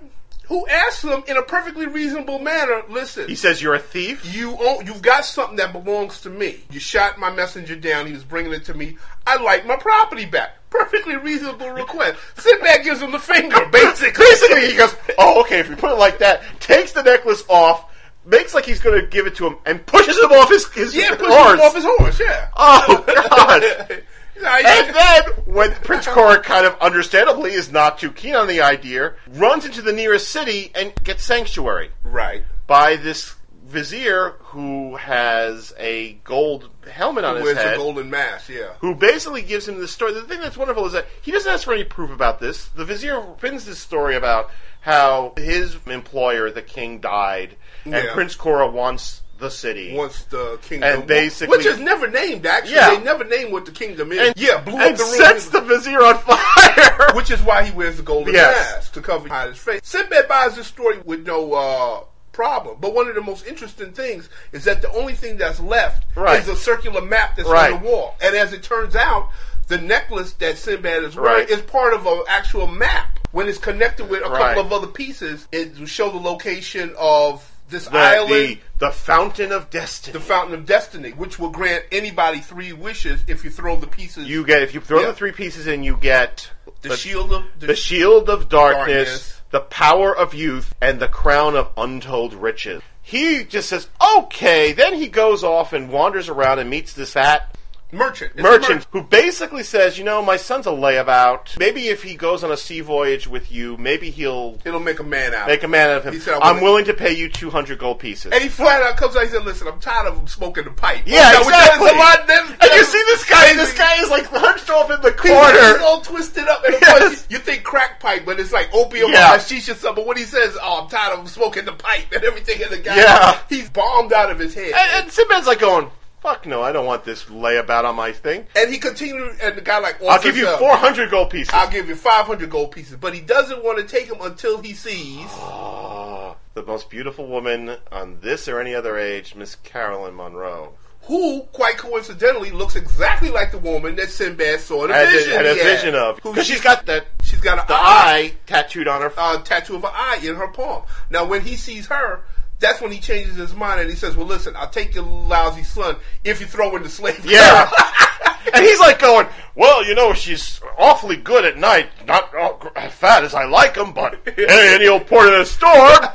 [0.48, 2.82] Who asked him in a perfectly reasonable manner?
[2.88, 6.64] Listen, he says, "You're a thief." You own, you've got something that belongs to me.
[6.70, 8.06] You shot my messenger down.
[8.06, 8.96] He was bringing it to me.
[9.26, 10.56] I like my property back.
[10.70, 12.18] Perfectly reasonable request.
[12.36, 14.24] Sinbad gives him the finger, basically.
[14.24, 17.86] Basically, he goes, "Oh, okay." If you put it like that, takes the necklace off,
[18.26, 20.94] makes like he's going to give it to him, and pushes him off his his
[20.94, 21.54] yeah, push horse.
[21.54, 22.20] him off his horse.
[22.20, 22.48] Yeah.
[22.56, 24.02] oh God!
[24.38, 29.14] And then, when Prince Koura kind of understandably is not too keen on the idea,
[29.28, 32.42] runs into the nearest city and gets sanctuary right.
[32.66, 33.34] by this
[33.64, 37.74] vizier who has a gold helmet on his Wears head.
[37.74, 38.48] a golden mask.
[38.48, 38.74] Yeah.
[38.80, 40.12] who basically gives him the story.
[40.12, 42.66] The thing that's wonderful is that he doesn't ask for any proof about this.
[42.66, 44.50] The vizier pins this story about
[44.86, 48.12] how his employer, the king, died, and Yeah.
[48.14, 49.94] Prince Koura wants the city.
[49.96, 52.46] Once the kingdom, And basically- which is never named.
[52.46, 52.90] Actually, Yeah.
[52.90, 54.18] they never name what the kingdom is.
[54.28, 55.14] and, yeah, blew and up the room.
[55.16, 57.10] sets the vizier on fire.
[57.14, 58.74] which is why he wears the golden Yes.
[58.76, 59.80] mask to cover his face.
[59.82, 62.00] Sinbad buys this story with no uh,
[62.32, 66.04] problem, but one of the most interesting things is that the only thing that's left
[66.14, 66.38] Right.
[66.40, 67.72] is a circular map that's Right.
[67.72, 68.14] on the wall.
[68.20, 69.28] And as it turns out,
[69.68, 71.50] the necklace that Sinbad is wearing Right.
[71.50, 73.18] is part of an actual map.
[73.32, 74.54] When it's connected with a Right.
[74.54, 78.30] couple of other pieces, it will show the location of this the, island.
[78.30, 80.12] the the fountain of destiny.
[80.12, 84.28] the Fountain of Destiny, which will grant anybody three wishes if you throw the pieces.
[84.28, 85.06] you get if you throw Yeah.
[85.08, 86.48] the three pieces in, you get
[86.82, 89.40] the, shield of the shield of darkness, Darkness.
[89.50, 92.80] the power of youth, and the crown of untold riches.
[93.02, 94.72] He just says, okay.
[94.72, 97.52] Then he goes off and wanders around and meets this fat
[97.96, 98.32] merchant.
[98.34, 101.58] It's merchant who basically says, you know, my son's a layabout.
[101.58, 105.04] Maybe if he goes on a sea voyage with you, maybe he'll It'll make a
[105.04, 105.46] man out.
[105.48, 106.12] make a man out of him.
[106.14, 108.32] He said, "I I'm wanna- willing to pay you 200 gold pieces.
[108.32, 110.64] And he flat out comes out and he said, "Listen, I'm tired of him smoking
[110.64, 111.90] the pipe." yeah, Oh, exactly.
[111.90, 115.00] a lot- that's- and you see this guy, this guy is like hunched off in
[115.00, 115.52] the corner.
[115.74, 116.64] he's all twisted up.
[116.64, 117.26] And Yes.
[117.30, 119.34] you think crack pipe, but it's like opium Yeah.
[119.34, 119.94] or hashish or something.
[119.96, 122.70] But when he says, "Oh, I'm tired of him smoking the pipe and everything," in
[122.70, 123.38] the guy, Yeah.
[123.48, 124.72] he's bombed out of his head.
[124.74, 125.90] And, and Sinbad's like going,
[126.26, 128.46] fuck no, I don't want this layabout on my thing.
[128.56, 131.54] And he continued, and the guy like, I'll give you 400 gold pieces.
[131.54, 134.72] I'll give you 500 gold pieces, but he doesn't want to take him until he
[134.74, 135.24] sees.
[135.34, 140.72] Ah, the most beautiful woman on this or any other age, Miss Caroline Munro.
[141.02, 145.32] Who, quite coincidentally, looks exactly like the woman that Sinbad saw in a Had, vision.
[145.32, 146.18] a, had a vision of.
[146.18, 147.78] Who Because she- she's got that she's got an the eye.
[147.78, 149.12] eye tattooed on her.
[149.16, 150.82] uh, tattoo of an eye in her palm.
[151.08, 152.24] Now, when he sees her,
[152.60, 155.62] that's when he changes his mind and he says, "Well, listen, I'll take your lousy
[155.64, 157.70] son if you throw in the slave." Yeah.
[158.54, 161.88] and he's like going, well, you know, she's awfully good at night.
[162.06, 162.32] Not
[162.76, 165.98] as fat as I like them, but any, any old port in a storm.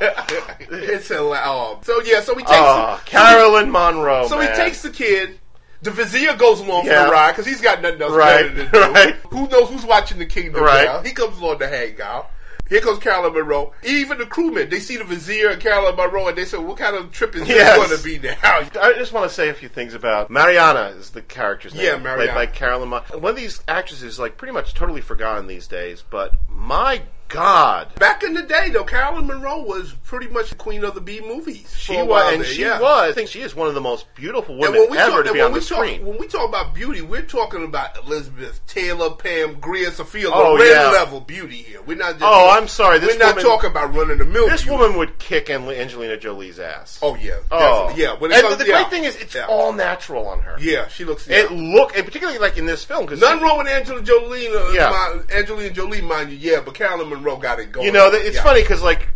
[0.60, 2.20] it's a um, so yeah.
[2.20, 4.26] So he takes Ah, Caroline Munro.
[4.28, 4.50] so man.
[4.50, 5.38] he takes the kid.
[5.82, 7.00] The vizier goes along Yeah.
[7.02, 8.92] for the ride because he's got nothing else Right, better to do.
[8.92, 9.14] right.
[9.30, 10.84] Who knows who's watching the kingdom Right.
[10.84, 11.02] now?
[11.02, 12.30] He comes along to hang out.
[12.72, 13.72] Here comes Caroline Munro.
[13.84, 16.96] Even the crewmen, they see the vizier and Caroline Munro, and they say, "What kind
[16.96, 17.76] of trip is Yes.
[17.78, 20.94] this going to be now?" I just want to say a few things about Mariana
[20.98, 21.84] is the character's name.
[21.84, 22.32] Yeah, Mariana.
[22.32, 25.66] Played by Caroline Mun- One of these actresses is like pretty much totally forgotten these
[25.66, 27.94] days, but my God.
[27.96, 31.20] Back in the day, though, Caroline Munro was pretty much the queen of the B
[31.20, 31.74] movies.
[31.76, 32.80] She for a while was, and there, she yeah.
[32.80, 33.10] was.
[33.10, 35.28] I think she is one of the most beautiful women when we ever talk, to
[35.30, 36.04] and be when on we the talk, screen.
[36.06, 40.66] when we talk about beauty, we're talking about Elizabeth Taylor, Pam Grier, Sophia Oh, Loren
[40.68, 40.90] yeah.
[40.90, 41.80] level beauty here.
[41.82, 42.12] We're not.
[42.12, 44.48] Just, Oh, I'm sorry, this we're not talking about running the mill.
[44.48, 44.76] This beauty.
[44.78, 46.98] woman would kick Angelina Jolie's ass.
[47.00, 47.38] Oh yeah.
[47.50, 48.18] Oh, definitely, yeah.
[48.18, 48.82] When and comes, the yeah.
[48.82, 49.46] great thing is, it's Yeah.
[49.46, 50.56] all natural on her.
[50.60, 51.26] Yeah, she looks.
[51.26, 51.44] Yeah.
[51.44, 54.48] It look, and particularly like in this film, because Nothing wrong with Angela Jolie.
[54.48, 54.90] Uh, Yeah.
[54.90, 57.86] my, Angelina Jolie, mind you, yeah, but Caroline Munro got it going.
[57.86, 58.42] You know, it's Yeah.
[58.42, 59.08] funny because like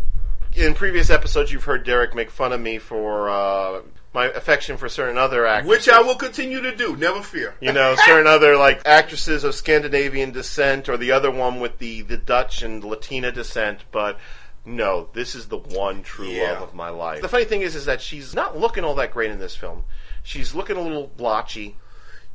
[0.55, 3.81] in previous episodes, you've heard Derrick make fun of me for uh,
[4.15, 6.97] my affection for certain other actors, which I will continue to do.
[6.97, 7.55] Never fear.
[7.61, 12.03] You know, certain other like actresses of Scandinavian descent, or the other one with the
[12.03, 14.19] the Dutch and Latina descent, but.
[14.69, 16.55] No, this is the one true Yeah.
[16.55, 17.23] love of my life.
[17.23, 19.85] The funny thing is, is that she's not looking all that great in this film.
[20.25, 21.77] She's looking a little blotchy,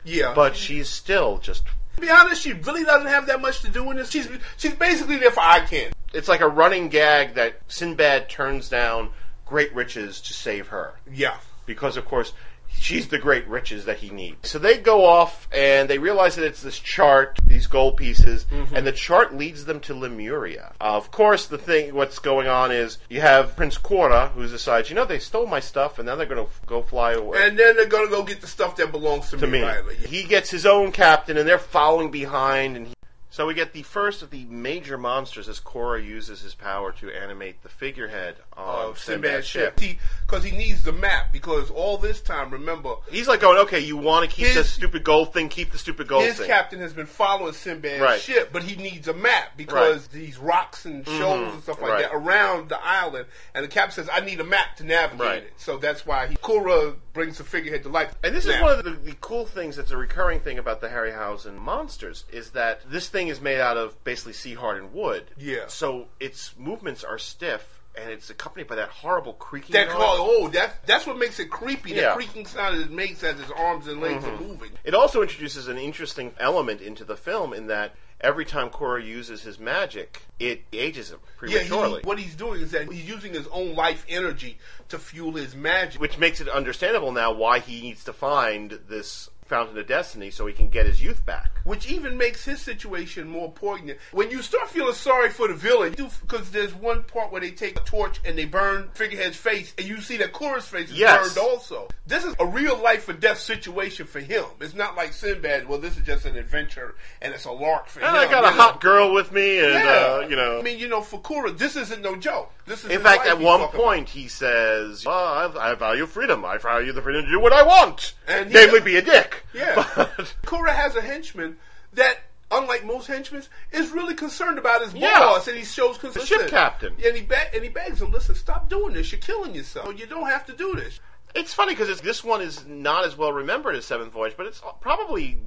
[0.06, 1.64] Yeah, but she's still just.
[1.96, 4.10] To be honest, she really doesn't have that much to do in this.
[4.10, 4.28] She's
[4.58, 5.94] she's basically there for eye candy.
[6.14, 9.10] It's like a running gag that Sinbad turns down
[9.46, 10.94] great riches to save her.
[11.12, 11.38] Yeah.
[11.66, 12.34] because, of course,
[12.80, 14.50] she's the great riches that he needs.
[14.50, 18.76] So they go off and they realize that it's this chart, these gold pieces, Mm-hmm.
[18.76, 20.74] and the chart leads them to Lemuria.
[20.82, 24.90] Uh, of course, the thing, what's going on is you have Prince Koura, who decides,
[24.90, 27.48] you know, they stole my stuff, and now they're going to go fly away.
[27.48, 29.96] And then they're gonna go get the stuff that belongs to, to me, me.
[30.08, 32.76] He gets his own captain, and they're following behind.
[32.78, 32.94] And he,
[33.32, 37.10] so we get the first of the major monsters as Koura uses his power to
[37.10, 39.80] animate the figurehead of Sinbad's ship.
[40.28, 41.32] Because he needs the map.
[41.32, 44.70] Because all this time, remember, He's like going, okay, you want to keep His- this
[44.70, 46.46] stupid gold thing, keep the stupid gold his thing.
[46.48, 48.20] His captain has been following Sinbad's Right.
[48.20, 51.18] ship, but he needs a map because these rocks and mm-hmm.
[51.18, 52.02] shoals and stuff like Right.
[52.04, 53.28] that around the island.
[53.56, 55.44] And the captain says, "I need a map to navigate Right.
[55.44, 58.14] it." So that's why he Koura brings the figurehead to life.
[58.24, 60.88] And this is one of the, the cool things that's a recurring thing about the
[60.88, 65.26] Harryhausen monsters is that this thing is made out of basically sea hardened wood.
[65.38, 65.68] Yeah.
[65.68, 70.48] So its movements are stiff and it's accompanied by that horrible creaking that call, oh,
[70.50, 71.92] that that's what makes it creepy.
[71.92, 72.10] Yeah.
[72.10, 74.48] The creaking sound it makes as his arms and legs are mm-hmm.
[74.48, 74.72] moving.
[74.84, 79.42] It also introduces an interesting element into the film in that every time Koura uses
[79.44, 82.02] his magic, it ages him Yeah, prematurely.
[82.02, 84.58] he, what he's doing is that he's using his own life energy
[84.90, 86.00] to fuel his magic.
[86.00, 90.46] which makes it understandable now why he needs to find this fountain of destiny so
[90.46, 91.52] he can get his youth back.
[91.66, 94.00] which even makes his situation more poignant.
[94.14, 97.78] When you start feeling sorry for the villain, because there's one part where they take
[97.78, 101.36] a torch and they burn Figurehead's face, and you see that Koura's face is Yes.
[101.36, 101.88] burned also.
[102.08, 104.46] This is a real life or death situation for him.
[104.60, 105.68] It's not like Sinbad.
[105.68, 108.28] Well, this is just an adventure and it's a lark for And him.
[108.28, 108.62] I got a know?
[108.64, 110.58] hot girl with me, and Yeah, uh, you know.
[110.60, 112.52] I mean, you know, for Koura, this isn't no joke.
[112.90, 115.16] In fact, at one point, he says, well,
[115.58, 116.46] I, I value freedom.
[116.46, 118.14] I value the freedom to do what I want.
[118.28, 119.44] And Namely, be a dick.
[119.54, 119.76] Yeah.
[119.96, 121.58] But- Koura has a henchman
[121.94, 122.20] that,
[122.52, 125.20] unlike most henchmen, is really concerned about his Yeah.
[125.20, 126.26] boss, and he shows concern.
[126.26, 126.94] ship captain.
[127.06, 129.12] And he and he begs him, "Listen, stop doing this.
[129.12, 129.98] You're killing yourself.
[130.00, 131.00] You don't have to do this."
[131.34, 134.62] It's funny because this one is not as well remembered as Seventh Voyage, but it's
[134.82, 135.38] probably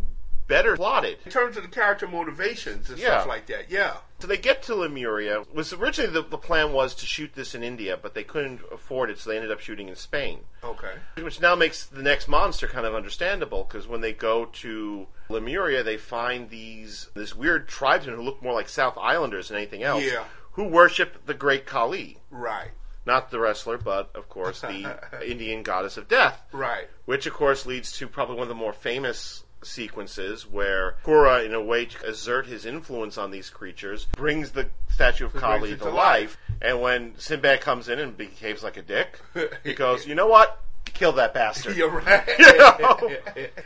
[0.46, 1.18] better plotted.
[1.24, 3.18] In terms of the character motivations and Yeah.
[3.18, 3.94] stuff like that, yeah.
[4.24, 5.44] So they get to Lemuria.
[5.52, 9.10] Was originally the, the plan was to shoot this in India, but they couldn't afford
[9.10, 10.40] it, so they ended up shooting in Spain.
[10.64, 10.94] Okay.
[11.20, 15.82] Which now makes the next monster kind of understandable because when they go to Lemuria,
[15.82, 20.02] they find these this weird tribesmen who look more like South Islanders than anything else,
[20.02, 20.24] Yeah.
[20.52, 22.70] who worship the great Kali, Right.
[23.04, 26.40] not the wrestler, but of course the Indian goddess of death.
[26.50, 26.88] Right.
[27.04, 31.54] which of course leads to probably one of the more famous sequences where Koura, in
[31.54, 35.76] a way to exert his influence on these creatures, brings the statue of Kali to
[35.76, 36.36] to life.
[36.62, 39.20] And when Sinbad comes in and behaves like a dick,
[39.62, 40.60] he goes, "You know what?
[40.92, 42.22] Kill that bastard." You're right.
[42.38, 43.10] You know?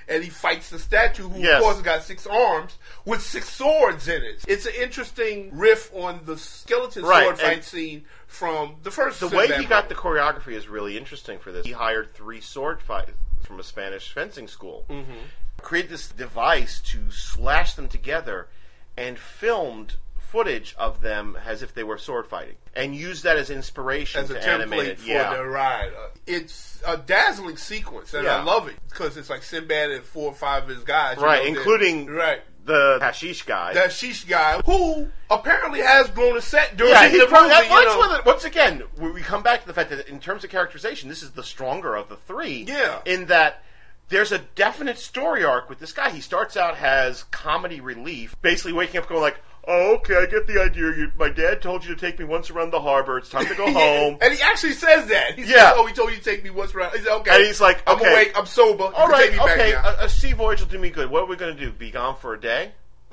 [0.09, 1.57] and he fights the statue, who Yes.
[1.57, 4.45] of course has got six arms with six swords in it.
[4.49, 9.21] It's an interesting riff on the skeleton Right, sword fight and- scene from the first.
[9.21, 11.67] The way he got the choreography is really interesting for this.
[11.67, 15.13] He hired three sword fighters from a Spanish fencing school, Mm-hmm.
[15.61, 18.49] Created this device to slash them together,
[18.97, 19.97] and filmed
[20.29, 24.31] footage of them as if they were sword fighting, and used that as inspiration as
[24.31, 25.37] a to animate template for yeah.
[25.37, 25.89] the ride.
[25.89, 30.31] Uh, it's a dazzling sequence, and I love it because it's like Sinbad and four
[30.31, 32.41] or five of his guys, right, know, including right.
[32.65, 33.73] the hashish guy.
[33.73, 37.27] the Sheesh guy, who apparently has grown a set during yeah, the movie.
[37.27, 37.99] probably, that, you know.
[37.99, 40.51] one the- once again, we we come back to the fact that in terms of
[40.51, 42.65] characterization, this is the stronger of the three.
[42.69, 43.01] Yeah.
[43.07, 43.63] In that
[44.09, 46.11] there's a definite story arc with this guy.
[46.11, 50.47] He starts out as comedy relief, basically waking up going like, "Oh, okay, I get
[50.47, 50.85] the idea.
[50.97, 53.19] You, my dad told you to take me once around the harbor.
[53.19, 55.35] It's time to go home." and he actually says that.
[55.35, 55.71] He Yeah.
[55.71, 57.61] says, "Oh, he told you to take me once around." He said, "Okay." And he's
[57.61, 58.11] like, "I'm okay.
[58.13, 58.33] awake.
[58.37, 58.85] I'm sober.
[58.85, 60.91] You All can right, take me back okay, a, a sea voyage will do me
[60.91, 61.11] good.
[61.11, 61.71] What are we going to do?
[61.73, 62.73] Be gone for a day,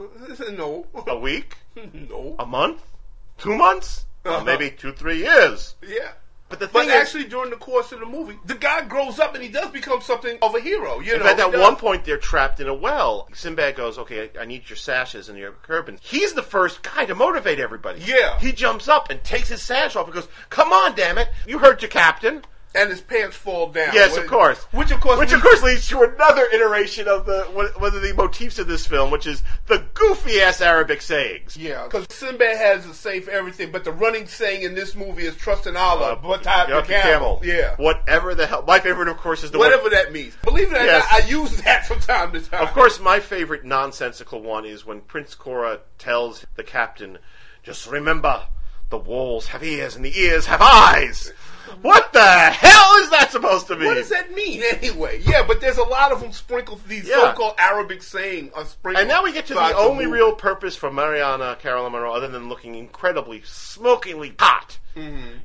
[0.54, 1.58] no, a week,
[1.94, 2.82] no, a month,
[3.38, 4.44] two months, Uh-huh.
[4.44, 5.76] maybe two, three years?
[5.88, 6.12] yeah.
[6.48, 9.20] But the But thing is, actually, during the course of the movie, the guy grows
[9.20, 11.00] up and he does become something of a hero.
[11.00, 11.60] You In know, fact, at does.
[11.60, 13.28] one point they're trapped in a well.
[13.34, 17.16] Sinbad goes, "Okay, I need your sashes and your turbans." He's the first guy to
[17.16, 18.02] motivate everybody.
[18.02, 18.38] Yeah.
[18.40, 21.30] he jumps up and takes his sash off and goes, "Come on, damn it!
[21.48, 22.44] You heard your captain."
[22.76, 23.94] And his pants fall down.
[23.94, 24.64] Yes, Which- of course.
[24.72, 27.96] Which of course, Which of leads- course leads to another iteration of the one one
[27.96, 31.56] of the motifs of this film, which is the goofy ass Arabic sayings.
[31.56, 35.26] Yeah, because Sinbad has a safe for everything, but the running saying in this movie
[35.26, 38.64] is "Trust in Allah, uh, but tie Yuck, the camel." Yeah, Whatever the hell.
[38.68, 40.36] My favorite, of course, is the one- whatever that means.
[40.44, 41.06] Believe it or Yes.
[41.12, 42.62] not, I use that from time to time.
[42.62, 47.20] Of course, my favorite nonsensical one is when Prince Koura tells the captain,
[47.64, 48.44] "Just remember,
[48.96, 51.32] the walls have ears and the ears have eyes.
[51.82, 53.88] What the hell is that supposed to mean?
[53.88, 55.22] What does that mean anyway?
[55.26, 56.82] Yeah, but there's a lot of them sprinkled.
[56.88, 57.16] These Yeah.
[57.32, 59.02] so-called Arabic saying are sprinkled.
[59.02, 60.18] And now we get to the only movie.
[60.20, 64.78] real purpose for Mariana Caroline Munro, other than looking incredibly, smokingly hot,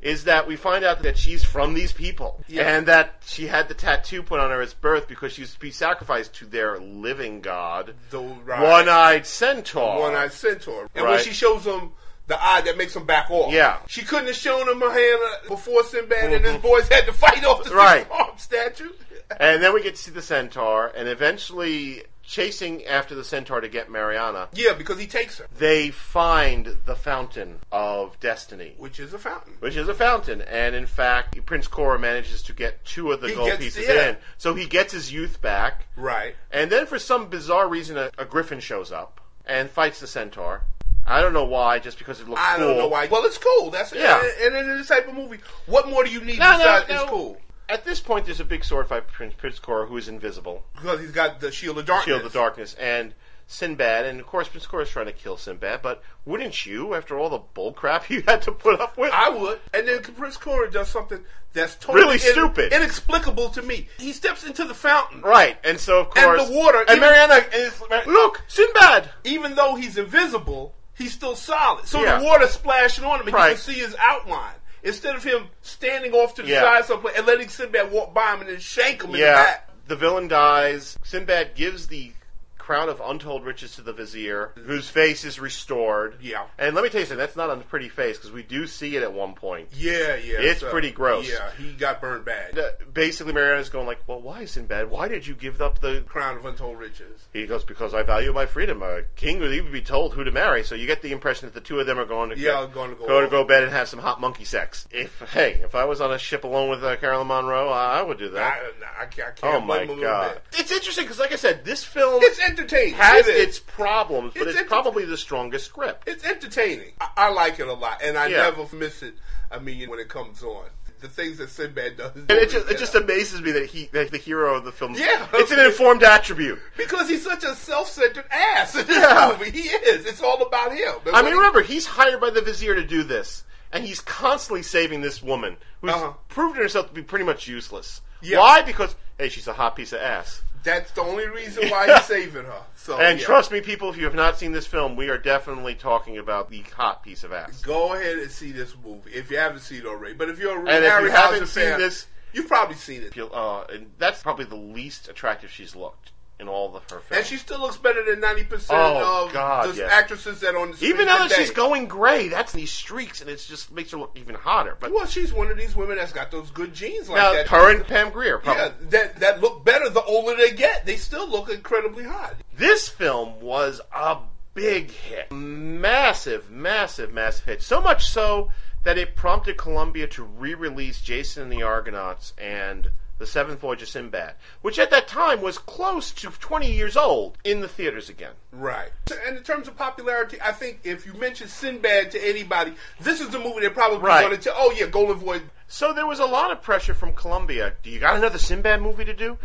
[0.03, 2.37] is that we find out that she's from these people.
[2.45, 2.55] Mm-hmm.
[2.55, 2.77] Yeah.
[2.77, 5.61] And that she had the tattoo put on her at birth because she used to
[5.61, 8.61] be sacrificed to their living god, The- right.
[8.63, 9.99] One-Eyed Centaur.
[10.01, 10.89] one-eyed centaur.
[10.95, 11.93] And when she shows him
[12.31, 13.79] the eye that makes him back off, Yeah.
[13.87, 17.13] she couldn't have shown him her hand uh, before Sinbad and his boys had to
[17.13, 17.79] fight off the Mm-hmm.
[17.79, 18.11] Right.
[18.19, 18.91] arm statue.
[19.39, 23.69] And then we get to see the centaur, and eventually chasing after the centaur to
[23.69, 28.75] get Mariana, yeah, because he takes her, they find the fountain of destiny.
[28.79, 29.55] which is a fountain.
[29.61, 30.41] which is a fountain.
[30.43, 33.87] And in fact, Prince Koura manages to get two of the He gold gets- pieces
[33.89, 34.11] yeah.
[34.11, 34.17] in.
[34.39, 35.87] So he gets his youth back.
[35.97, 36.35] Right.
[36.53, 40.63] And then for some bizarre reason, a, a griffin shows up and fights the centaur.
[41.07, 42.69] I don't know why, just because it looks I cool.
[42.69, 43.07] don't know why.
[43.07, 43.71] Well, it's cool.
[43.71, 44.23] That's Yeah.
[44.43, 46.89] And, and in this type of movie, what more do you need No, no, besides
[46.89, 46.95] no.
[47.03, 47.37] it's cool?
[47.69, 51.01] At this point, there's a big sword fight between Prince Koura, who is invisible, Because
[51.01, 52.05] he's got the shield of darkness.
[52.17, 53.15] Shield of Darkness, and
[53.47, 54.07] Sinbad.
[54.07, 55.81] And of course, Prince Koura is trying to kill Sinbad.
[55.83, 59.11] But wouldn't you, after all the bull crap you had to put up with?
[59.13, 59.61] I would.
[59.73, 61.21] And then Prince Koura does something
[61.53, 62.73] that's totally Really stupid.
[62.73, 63.89] inexplicable to me.
[63.99, 67.01] He steps into the fountain, Right, and so of course, And the water, and even-
[67.01, 69.11] Mariana is look, Sinbad.
[69.25, 70.75] even though he's invisible.
[71.01, 71.87] He's still solid.
[71.89, 72.19] So Yeah.
[72.19, 73.49] the water splashing on him, and Right.
[73.51, 74.53] you can see his outline.
[74.83, 76.61] Instead of him standing off to the Yeah.
[76.61, 79.67] side somewhere and letting Sinbad walk by him and then shank him in the back.
[79.89, 80.97] the villain dies.
[81.03, 82.13] Sinbad gives the
[82.61, 86.17] crown of untold riches to the vizier, whose face is restored.
[86.21, 86.45] Yeah.
[86.59, 87.19] and let me tell you something.
[87.19, 89.69] That's not a pretty face because we do see it at one point.
[89.77, 90.37] Yeah, yeah.
[90.41, 91.29] It's pretty gross.
[91.29, 92.59] Yeah, he got burned bad.
[92.59, 94.91] Uh, Basically, Mariana's going like, "Well, why, is in Sinbad?
[94.91, 97.27] Why did you give up the?" Crown of Untold Riches.
[97.33, 98.83] He goes, "Because I value my freedom.
[98.83, 101.55] A king would even be told who to marry." So you get the impression that
[101.55, 103.45] the two of them are going to Yeah, go, going to go go to go
[103.45, 104.87] bed and have some hot monkey sex.
[104.91, 108.03] If hey, if I was on a ship alone with uh, Caroline Munro, I, I
[108.03, 108.61] would do that.
[109.01, 110.41] I, can't, I can't Oh my him a little god!
[110.59, 112.95] It's interesting because, like I said, this film It's entertaining.
[112.95, 116.09] has It its problems, but It's it's, probably the strongest script.
[116.09, 116.93] It's entertaining.
[117.01, 118.51] I, I like it a lot, and I Yeah.
[118.51, 119.15] never miss it.
[119.51, 120.67] I mean, when it comes on,
[121.01, 124.11] the things that Sinbad does, And it just, it just amazes me that he, that
[124.11, 125.27] the hero of the film, Yeah.
[125.33, 126.59] it's an informed attribute.
[126.77, 129.35] because he's such a self-centered ass in this Yeah.
[129.39, 129.51] movie.
[129.51, 130.05] He is.
[130.07, 130.95] It's all about him.
[131.07, 134.01] And I mean, he- remember, he's hired by the vizier to do this, and he's
[134.01, 136.13] constantly saving this woman who's Uh-huh.
[136.29, 138.03] proven herself to be pretty much useless.
[138.21, 138.39] Yeah.
[138.41, 138.61] Why?
[138.61, 140.43] Because hey, she's a hot piece of ass.
[140.63, 142.63] That's the only reason why he's saving her.
[142.77, 143.25] So, And yeah.
[143.27, 146.51] trust me, people, if you have not seen this film, we are definitely talking about
[146.51, 147.61] the hot piece of ass.
[147.63, 150.15] Go ahead and see this movie if you haven't seen it already.
[150.15, 153.17] But if you're a And if you haven't seen fan, this- you've probably seen it.
[153.19, 157.05] Uh, and that's probably the least attractive she's looked in all of her films.
[157.11, 159.93] And she still looks better than ninety percent Oh, of God, the yes.
[159.93, 161.43] actresses that are on the screen even now that today.
[161.43, 164.77] she's going gray, that's these streaks, and it just makes her look even hotter.
[164.81, 167.49] But Well, she's one of these women that's got those good genes like now, that.
[167.49, 168.63] her and Pam Grier, probably.
[168.63, 170.87] yeah, that that look better the older they get.
[170.87, 172.35] They still look incredibly hot.
[172.57, 174.19] This film was a
[174.55, 175.31] big hit.
[175.33, 177.63] Massive, massive, massive hit.
[177.63, 178.51] So much so
[178.85, 182.91] that it prompted Columbia to re release Jason and the Argonauts and
[183.21, 187.37] The Seventh Voyage of Sinbad, which at that time was close to 20 years old,
[187.45, 188.33] in the theaters again.
[188.51, 188.89] Right.
[189.27, 193.29] And in terms of popularity, I think if you mention Sinbad to anybody, this is
[193.29, 194.23] the movie they're probably Right.
[194.27, 194.55] going to tell.
[194.57, 195.43] Oh yeah, Golden Voyage.
[195.69, 197.75] So there was a lot of pressure from Columbia.
[197.83, 199.37] Do you got another Sinbad movie to do?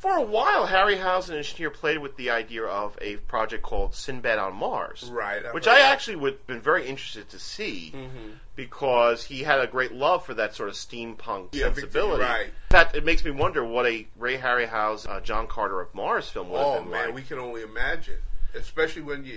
[0.00, 4.38] For a while, Harryhausen and Schneer played with the idea of a project called Sinbad
[4.38, 5.92] on Mars, Right, I've Which I that.
[5.92, 8.30] actually would have been very interested to see Mm-hmm.
[8.56, 12.22] because he had a great love for that sort of steampunk Yeah, sensibility.
[12.24, 12.46] right.
[12.70, 16.48] That it makes me wonder what a Ray Harryhausen, uh, John Carter of Mars film
[16.48, 17.14] would Oh have been man, like.
[17.14, 18.16] we can only imagine.
[18.54, 19.34] Especially when you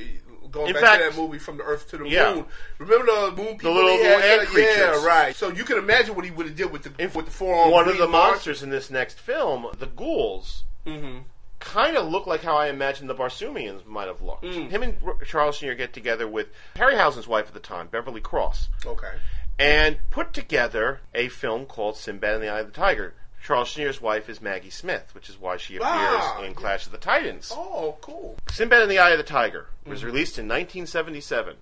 [0.51, 2.33] going In back fact- to that movie from the Earth to the Yeah.
[2.35, 2.45] Moon.
[2.77, 3.73] Remember the moon people?
[3.73, 4.17] little- had?
[4.17, 4.77] little ant creatures.
[4.77, 5.35] Yeah, right.
[5.35, 7.71] So you can imagine what he would have did with the with the forearm.
[7.71, 11.19] One of the monsters in this next film, the ghouls, Mm-hmm.
[11.59, 14.43] kind of look like how I imagine the Barsoomians might have looked.
[14.43, 14.69] Mm.
[14.69, 19.13] Him and Charles Schneer get together with Harryhausen's wife at the time, Beverley Cross, Okay.
[19.57, 23.13] and put together a film called Sinbad and the Eye of the Tiger.
[23.43, 26.53] Charles Schneer's wife is Maggie Smith, which is why she appears Ah, in yeah.
[26.53, 27.51] Clash of the Titans.
[27.53, 28.37] Oh, cool.
[28.49, 30.07] Sinbad and the Eye of the Tiger was Mm-hmm.
[30.07, 31.57] released in 1977.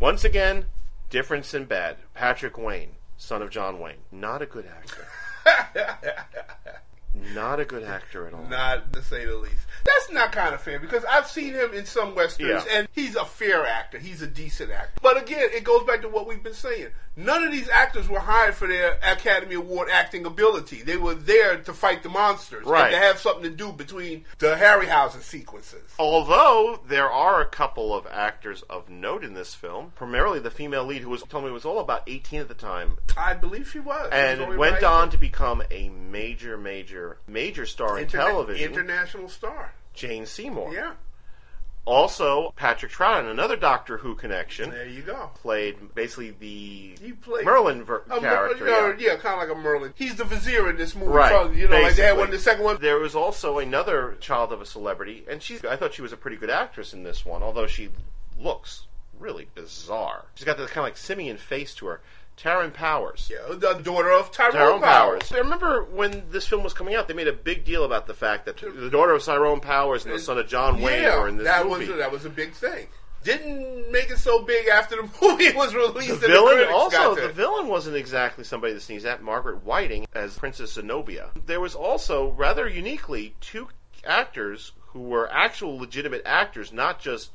[0.00, 0.66] Once again,
[1.08, 3.96] different Sinbad, Patrick Wayne, son of John Wayne.
[4.12, 5.08] Not a good actor.
[7.34, 8.44] Not a good actor at all.
[8.48, 9.54] Not to say the least.
[9.84, 12.78] That's not kind of fair because I've seen him in some westerns Yeah.
[12.78, 13.98] and he's a fair actor.
[13.98, 14.98] He's a decent actor.
[15.02, 16.88] But again, it goes back to what we've been saying.
[17.16, 20.82] None of these actors were hired for their Academy Award acting ability.
[20.82, 22.86] They were there to fight the monsters Right.
[22.86, 25.94] and to have something to do between the Harryhausen sequences.
[25.96, 30.84] Although there are a couple of actors of note in this film, primarily the female
[30.84, 33.78] lead who was told me was all about 18 at the time I believe she
[33.78, 33.96] was.
[33.96, 38.70] She was and went on to become a major, major, major star in Interna- television.
[38.72, 39.72] International star.
[39.94, 40.72] Jane Seymour.
[40.74, 40.92] Yeah.
[41.86, 45.30] Also, Patrick Troughton, another Doctor Who connection, There you go.
[45.34, 48.64] played basically the He played Merlin ver- a Mer- character.
[48.66, 48.94] uh, yeah.
[49.12, 49.92] yeah, kind of like a Merlin.
[49.94, 51.10] He's the vizier in this movie.
[51.12, 52.18] Right, So, you know, like they had basically.
[52.20, 52.30] one.
[52.30, 52.78] The second one.
[52.80, 56.16] There was also another child of a celebrity, and she I thought she was a
[56.16, 57.90] pretty good actress in this one, although she
[58.40, 58.86] looks
[59.18, 60.24] really bizarre.
[60.36, 62.00] She's got this kind of like simian face to her.
[62.36, 63.30] Taryn Powers.
[63.32, 65.28] Yeah, the daughter of Tyrone, Tyrone Powers.
[65.28, 65.32] Powers.
[65.32, 68.14] I remember when this film was coming out, they made a big deal about the
[68.14, 71.28] fact that the daughter of Tyrone Powers and the son of John Wayne yeah, were
[71.28, 71.88] in this that movie.
[71.88, 72.88] was that was a big thing.
[73.22, 76.20] Didn't make it so big after the movie was released.
[76.20, 79.22] The villain critics also the villain wasn't exactly somebody to sneeze at.
[79.22, 81.30] Margaret Whiting as Princess Zenobia.
[81.46, 83.68] There was also rather uniquely two
[84.04, 87.30] actors who were actual legitimate actors, not just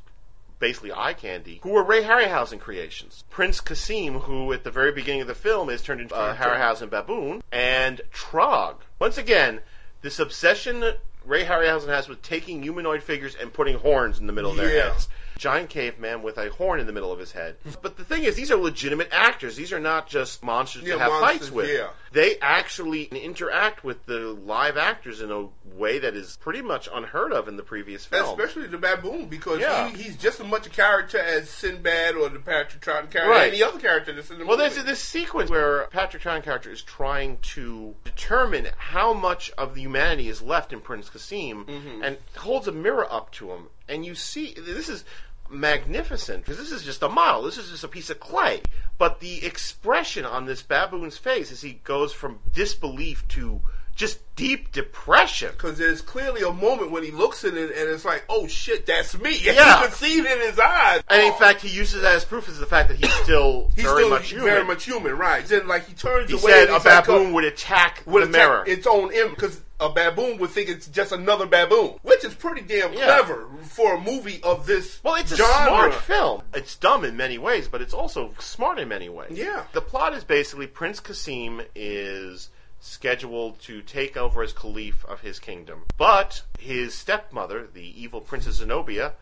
[0.60, 3.24] basically eye candy, who were Ray Harryhausen creations.
[3.30, 6.36] Prince Kasim, who at the very beginning of the film is turned into uh, a
[6.36, 8.76] Harryhausen baboon, and Trog.
[9.00, 9.62] Once again,
[10.02, 14.34] this obsession that Ray Harryhausen has with taking humanoid figures and putting horns in the
[14.34, 14.92] middle of their Yeah.
[14.92, 15.08] heads
[15.40, 17.56] giant caveman with a horn in the middle of his head.
[17.82, 19.56] But the thing is, these are legitimate actors.
[19.56, 21.70] These are not just monsters Yeah, to have monsters, fights with.
[21.74, 21.88] yeah.
[22.12, 27.32] They actually interact with the live actors in a way that is pretty much unheard
[27.32, 28.38] of in the previous film.
[28.40, 29.90] Especially the baboon, because Yeah.
[29.90, 33.54] he, he's just as much a character as Sinbad or the Patrick Troughton character, Right.
[33.54, 34.70] any other character that's in the well, movie.
[34.74, 39.82] there's this sequence where Patrick Troughton character is trying to determine how much of the
[39.82, 42.04] humanity is left in Prince Kasim, Mm-hmm.
[42.04, 45.06] and holds a mirror up to him, and you see this is
[45.50, 47.44] magnificent because this is just a model.
[47.44, 48.62] This is just a piece of clay,
[48.98, 53.62] but the expression on this baboon's face as he goes from disbelief to
[53.96, 55.50] just deep depression.
[55.52, 58.86] Because there's clearly a moment when he looks at it and it's like, oh shit,
[58.86, 59.36] that's me.
[59.36, 59.82] And Yeah.
[59.82, 61.02] you can see it in his eyes.
[61.10, 61.36] And in Oh.
[61.36, 64.10] fact, he uses that as proof as the fact that he's still he's very still
[64.10, 64.46] much human.
[64.46, 65.46] very much human, right?
[65.46, 68.30] Then like he turns he away said a like, baboon oh, would attack would the
[68.30, 68.64] attack mirror.
[68.66, 72.62] its own image because a baboon would think it's just another baboon, which is pretty
[72.62, 73.06] damn Yeah.
[73.06, 76.44] clever for a movie of this Well, it's a smart film.
[76.54, 79.38] It's dumb in many ways, but it's also smart in many ways.
[79.38, 79.64] Yeah.
[79.74, 82.50] The plot is basically Prince Kasim is
[82.82, 85.84] scheduled to take over as caliph of his kingdom.
[85.98, 89.14] But his stepmother, the evil Princess Zenobia,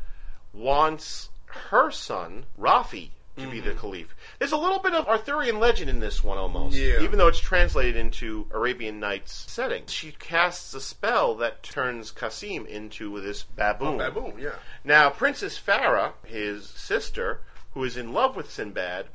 [0.53, 1.29] wants
[1.69, 3.79] her son, Rafi, to be the Mm-hmm.
[3.79, 4.15] caliph.
[4.39, 6.75] There's a little bit of Arthurian legend in this one almost.
[6.75, 7.01] Yeah.
[7.01, 9.83] Even though it's translated into Arabian Nights setting.
[9.87, 13.97] She casts a spell that turns Kasim into this baboon.
[13.97, 14.55] Baboon, yeah.
[14.83, 17.41] Now, Princess Farah, his sister,
[17.73, 19.07] who is in love with Sinbad,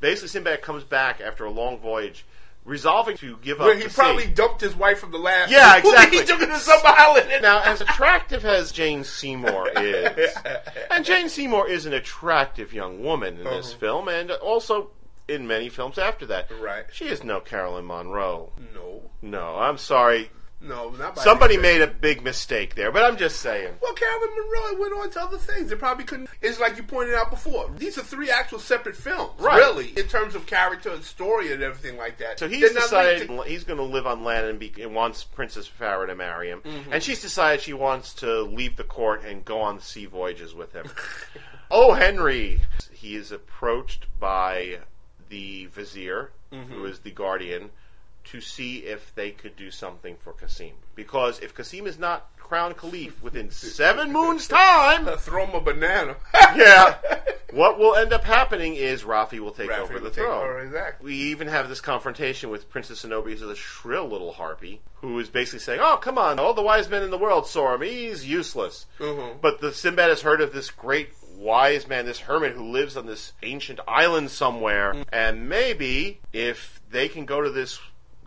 [0.00, 2.24] basically Sinbad comes back after a long voyage,
[2.64, 4.30] resolving to give up Where he probably sea.
[4.32, 5.50] dumped his wife from the last.
[5.50, 6.18] Yeah, exactly.
[6.18, 7.28] he took her to some island.
[7.42, 10.30] Now, as attractive as Jane Seymour is,
[10.90, 13.78] and Jane Seymour is an attractive young woman in this Uh-huh.
[13.80, 14.90] film, and also
[15.28, 16.50] in many films after that.
[16.60, 16.84] Right.
[16.92, 18.52] She is no Caroline Munro.
[18.74, 20.30] no, No, I'm sorry.
[20.62, 23.74] No, not by Somebody made a big mistake there, but I'm just saying.
[23.82, 25.72] Well, Caroline Munro went on to other things.
[25.72, 26.28] It probably couldn't.
[26.40, 27.68] It's like you pointed out before.
[27.76, 29.56] These are three actual separate films, Right.
[29.56, 32.38] really, in terms of character and story and everything like that.
[32.38, 35.68] So he's decided linked he's going to live on land and, be, and wants Princess
[35.80, 36.60] Farah to marry him.
[36.60, 36.92] Mm-hmm.
[36.92, 40.72] And she's decided she wants to leave the court and go on sea voyages with
[40.72, 40.86] him.
[41.70, 42.60] oh, Henry!
[42.92, 44.78] He is approached by
[45.28, 46.70] the vizier, Mm-hmm.
[46.74, 47.70] who is the guardian,
[48.24, 50.72] to see if they could do something for Kasim.
[50.94, 56.16] Because if Kasim is not crowned caliph within seven moons' time, throw him a banana.
[56.56, 56.96] yeah,
[57.52, 60.42] what will end up happening is Rafi will take Rafi over will the take throne.
[60.44, 61.04] over, exactly.
[61.06, 65.28] We even have this confrontation with Princess Zenobia, who's a shrill little harpy, who is
[65.28, 66.38] basically saying, "Oh, come on!
[66.38, 67.82] All the wise men in the world saw him.
[67.82, 69.40] He's useless." Mhm.
[69.40, 73.06] But the Sinbad has heard of this great wise man, this hermit who lives on
[73.06, 75.04] this ancient island somewhere, Mm.
[75.12, 77.80] and maybe if they can go to this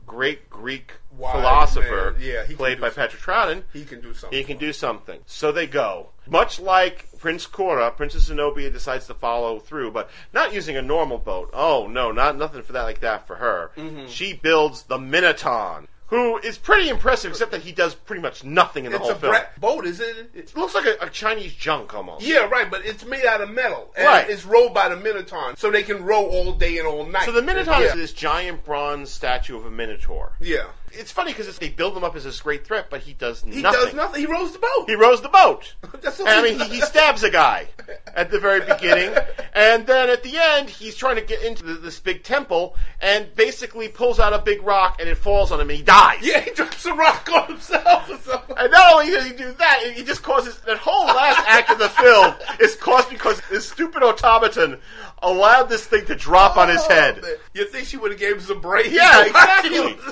[0.05, 2.21] great Greek Wise philosopher, man.
[2.21, 3.03] Yeah, played by something.
[3.03, 4.37] Patrick Troughton, he can do something.
[4.37, 5.19] he can do something.
[5.25, 6.09] So they go.
[6.27, 11.17] Much like Prince Cora, Princess Zenobia decides to follow through, but not using a normal
[11.17, 11.49] boat.
[11.53, 13.71] Oh no, not nothing for that like that for her.
[13.77, 14.07] Mm-hmm.
[14.07, 18.85] She builds the Minotaur, who is pretty impressive, except that he does pretty much nothing
[18.85, 19.31] in the It's whole a film.
[19.33, 20.29] bra- boat, is it?
[20.35, 22.25] It looks like a, a Chinese junk almost.
[22.25, 23.91] yeah, right, but it's made out of metal.
[23.97, 24.29] And Right.
[24.29, 27.25] It's rowed by the Minotaur, so they can row all day and all night.
[27.25, 27.87] So the Minotaur yeah.
[27.87, 30.33] is this giant bronze statue of a Minotaur.
[30.39, 30.65] Yeah.
[30.97, 33.61] It's funny because they build him up as this great threat, but he does He
[33.61, 33.81] nothing.
[33.85, 34.21] does nothing.
[34.21, 34.85] He rows the boat.
[34.87, 35.73] He rows the boat.
[36.19, 37.67] And I mean, he, he stabs a guy
[38.15, 39.15] at the very beginning,
[39.53, 43.33] and then at the end, he's trying to get into the, this big temple, and
[43.35, 46.19] basically pulls out a big rock, and it falls on him, and he dies.
[46.21, 48.55] Yeah, he drops a rock on himself or something.
[48.57, 51.79] And not only does he do that, he just causes that whole last act of
[51.79, 54.79] the film is caused because this stupid automaton
[55.22, 57.24] allowed this thing to drop on his Oh, head.
[57.53, 58.91] You think she would have gave him some brains?
[58.93, 59.97] Yeah, exactly.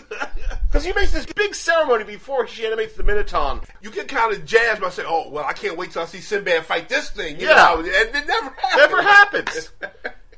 [0.68, 3.62] Because he makes this big ceremony before she animates the Minotaur.
[3.82, 6.20] you get kind of jazzed by saying, "Oh, well, I can't wait till I see
[6.20, 7.54] Sinbad fight this thing." You Yeah.
[7.56, 8.76] know, and it never happens.
[8.78, 9.72] Never happens.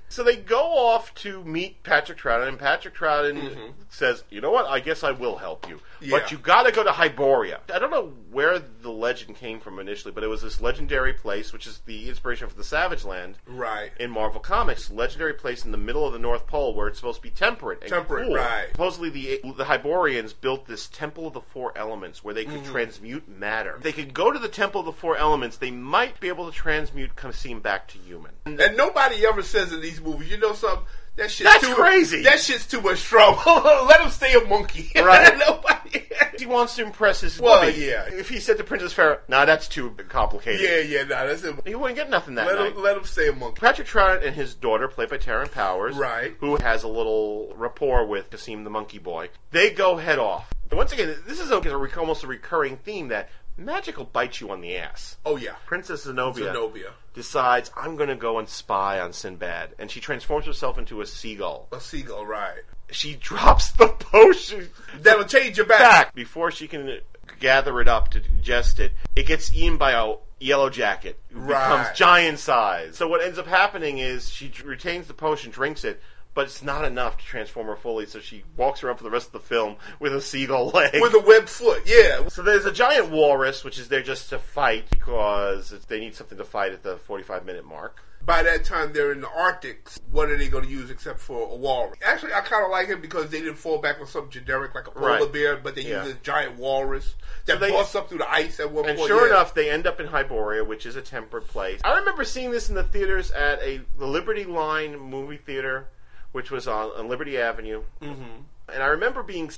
[0.07, 4.65] So they go off to meet Patrick Troughton, and Patrick Troughton says, "You know what?
[4.65, 5.94] I guess I will help you, Mm-hmm.
[6.05, 6.19] Yeah.
[6.19, 9.79] but you got to go to Hyboria." I don't know where the legend came from
[9.79, 13.37] initially, but it was this legendary place, which is the inspiration for the Savage Land
[13.47, 13.91] right.
[13.99, 14.89] in Marvel Comics.
[14.91, 17.81] Legendary place in the middle of the North Pole where it's supposed to be temperate
[17.81, 18.35] and Temperate, cool.
[18.35, 18.67] right.
[18.71, 22.71] Supposedly, the the Hyborians built this Temple of the Four Elements where they could Mm-hmm.
[22.71, 23.75] transmute matter.
[23.77, 26.45] If they could go to the Temple of the Four Elements, they might be able
[26.49, 28.31] to transmute Kasim back to human.
[28.45, 30.85] And nobody ever says in these movies, you know something?
[31.17, 32.23] That shit's That's too crazy.
[32.23, 33.41] That shit's too much trouble.
[33.87, 34.91] Let him stay a monkey.
[34.95, 35.37] Right.
[35.37, 36.03] nobody.
[36.37, 37.75] He wants to impress his Well, woman.
[37.77, 38.05] yeah.
[38.11, 41.55] If he said to Princess Farah, "Nah, that's too complicated," yeah, yeah, nah, that's it.
[41.65, 42.73] he wouldn't get nothing that Let night.
[42.75, 43.61] him, let him stay a monkey.
[43.61, 46.35] Patrick Troughton and his daughter, played by Taryn Powers, Right.
[46.39, 50.51] who has a little rapport with Kasim the Monkey Boy, they go head off.
[50.69, 54.51] And once again, this is a almost a recurring theme that magic will bite you
[54.51, 55.17] on the ass.
[55.25, 59.69] Oh yeah, Princess Zenobia, Zenobia, decides, I'm going to go and spy on Sinbad.
[59.79, 61.67] And she transforms herself into a seagull.
[61.71, 62.59] a seagull, right?
[62.91, 64.69] She drops the potion
[65.01, 65.79] That'll change your back.
[65.79, 66.99] back before she can
[67.39, 68.91] gather it up to digest it.
[69.15, 71.19] It gets eaten by a yellow jacket.
[71.31, 71.47] It Right.
[71.81, 72.95] becomes giant size.
[72.97, 76.01] So what ends up happening is she retains the potion, drinks it,
[76.35, 78.05] but it's not enough to transform her fully.
[78.05, 81.01] So she walks around for the rest of the film with a seagull leg.
[81.01, 82.27] With a webbed foot, yeah.
[82.27, 86.37] so there's a giant walrus, which is there just to fight because they need something
[86.37, 88.01] to fight at the 45 minute mark.
[88.25, 89.87] By that time, they're in the Arctic.
[90.09, 91.99] What are they going to use except for a walrus?
[92.03, 94.87] Actually, I kind of like him because they didn't fall back on something generic like
[94.87, 95.31] a polar Right.
[95.31, 96.03] bear, but they Yeah.
[96.03, 97.13] use this giant walrus
[97.45, 99.11] that they- busts up through the ice at one And point.
[99.11, 99.35] And sure yeah.
[99.35, 101.79] enough, they end up in Hyboria, which is a temperate place.
[101.83, 105.87] I remember seeing this in the theaters at a the Liberty Line movie theater,
[106.35, 107.81] which was on, on Liberty Avenue.
[108.01, 108.41] Mm-hmm.
[108.73, 109.49] And I remember being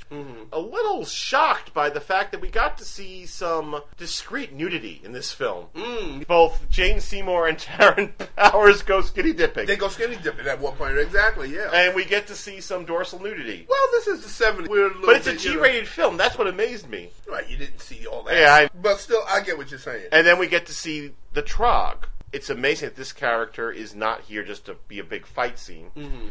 [0.52, 5.12] a little shocked by the fact that we got to see some discreet nudity in
[5.12, 5.66] this film.
[5.74, 6.28] Mm.
[6.28, 9.66] Both Jane Seymour and Taryn Powers go skinny dipping.
[9.66, 11.72] They go skinny dipping at one point, exactly, yeah.
[11.74, 13.66] and we get to see some dorsal nudity.
[13.68, 14.68] well, this is the 70s.
[14.68, 16.18] We're a little But it's a bit, you know- G-rated film.
[16.18, 17.10] That's what amazed me.
[17.28, 18.38] Right, you didn't see all that.
[18.38, 20.08] Yeah, I- but still, I get what you're saying.
[20.12, 22.04] And then we get to see the Trog.
[22.34, 25.92] It's amazing that this character is not here just to be a big fight scene.
[25.96, 26.28] Mm-hmm.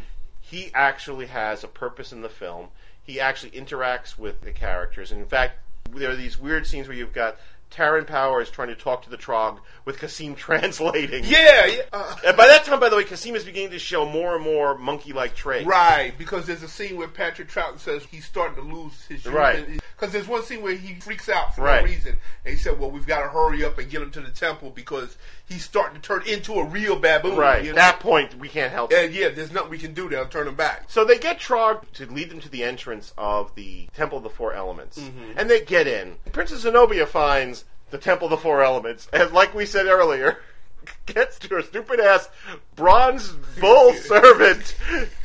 [0.49, 2.69] He actually has a purpose in the film.
[3.03, 5.11] He actually interacts with the characters.
[5.11, 5.59] And in fact,
[5.91, 7.37] there are these weird scenes where you've got
[7.71, 11.23] Taryn is trying to talk to the Trog with Kasim translating.
[11.25, 11.81] yeah, yeah.
[11.93, 14.43] Uh, And by that time, by the way, Kasim is beginning to show more and
[14.43, 15.65] more monkey-like traits.
[15.65, 19.65] right, because there's a scene where Patrick Troughton says he's starting to lose his Right.
[19.99, 21.83] Because there's one scene where he freaks out for Right.
[21.83, 24.21] no reason, and he said, "Well, we've got to hurry up and get him to
[24.21, 27.63] the temple because he's starting to turn into a real baboon." Right.
[27.63, 29.05] you At that point, we can't help it.
[29.05, 30.07] and yeah, there's nothing we can do.
[30.07, 30.85] They'll turn him back.
[30.87, 34.29] So they get Trog to lead them to the entrance of the Temple of the
[34.29, 34.99] Four Elements.
[35.35, 36.17] And they get in.
[36.31, 37.56] Princess Zenobia finds
[37.89, 40.39] the Temple of the Four Elements, and like we said earlier,
[41.05, 42.29] gets to her stupid ass
[42.75, 43.29] bronze
[43.59, 44.75] bull servant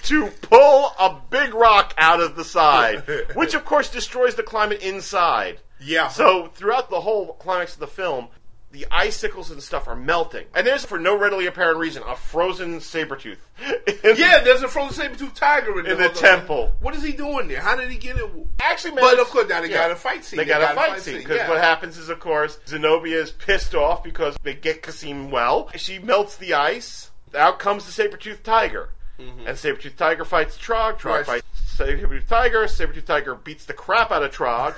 [0.04, 3.02] to pull a big rock out of the side,
[3.34, 5.58] which of course destroys the climate inside.
[5.80, 6.08] Yeah.
[6.08, 8.28] So throughout the whole climax of the film,
[8.72, 10.46] the icicles and stuff are melting.
[10.54, 13.38] And there's, for no readily apparent reason, a frozen saber tooth.
[14.02, 16.08] yeah, there's a frozen saber-tooth tiger in, In there.
[16.08, 16.72] the temple.
[16.80, 17.60] What is he doing there?
[17.60, 18.30] How did he get it?
[18.60, 19.76] Actually, man, But of course, now they yeah.
[19.76, 20.38] got a fight scene.
[20.38, 21.48] They got, a fight scene because yeah.
[21.50, 25.70] what happens is, of course, Zenobia is pissed off because they get Kasim well.
[25.76, 27.10] She melts the ice.
[27.34, 30.98] Out comes the saber tooth tiger, and saber-toothed tiger fights Trog.
[30.98, 31.08] Trog Mm-hmm.
[31.08, 31.26] Right.
[31.26, 32.68] fights saber-toothed tiger.
[32.68, 34.74] Saber-toothed tiger beats the crap out of Trog.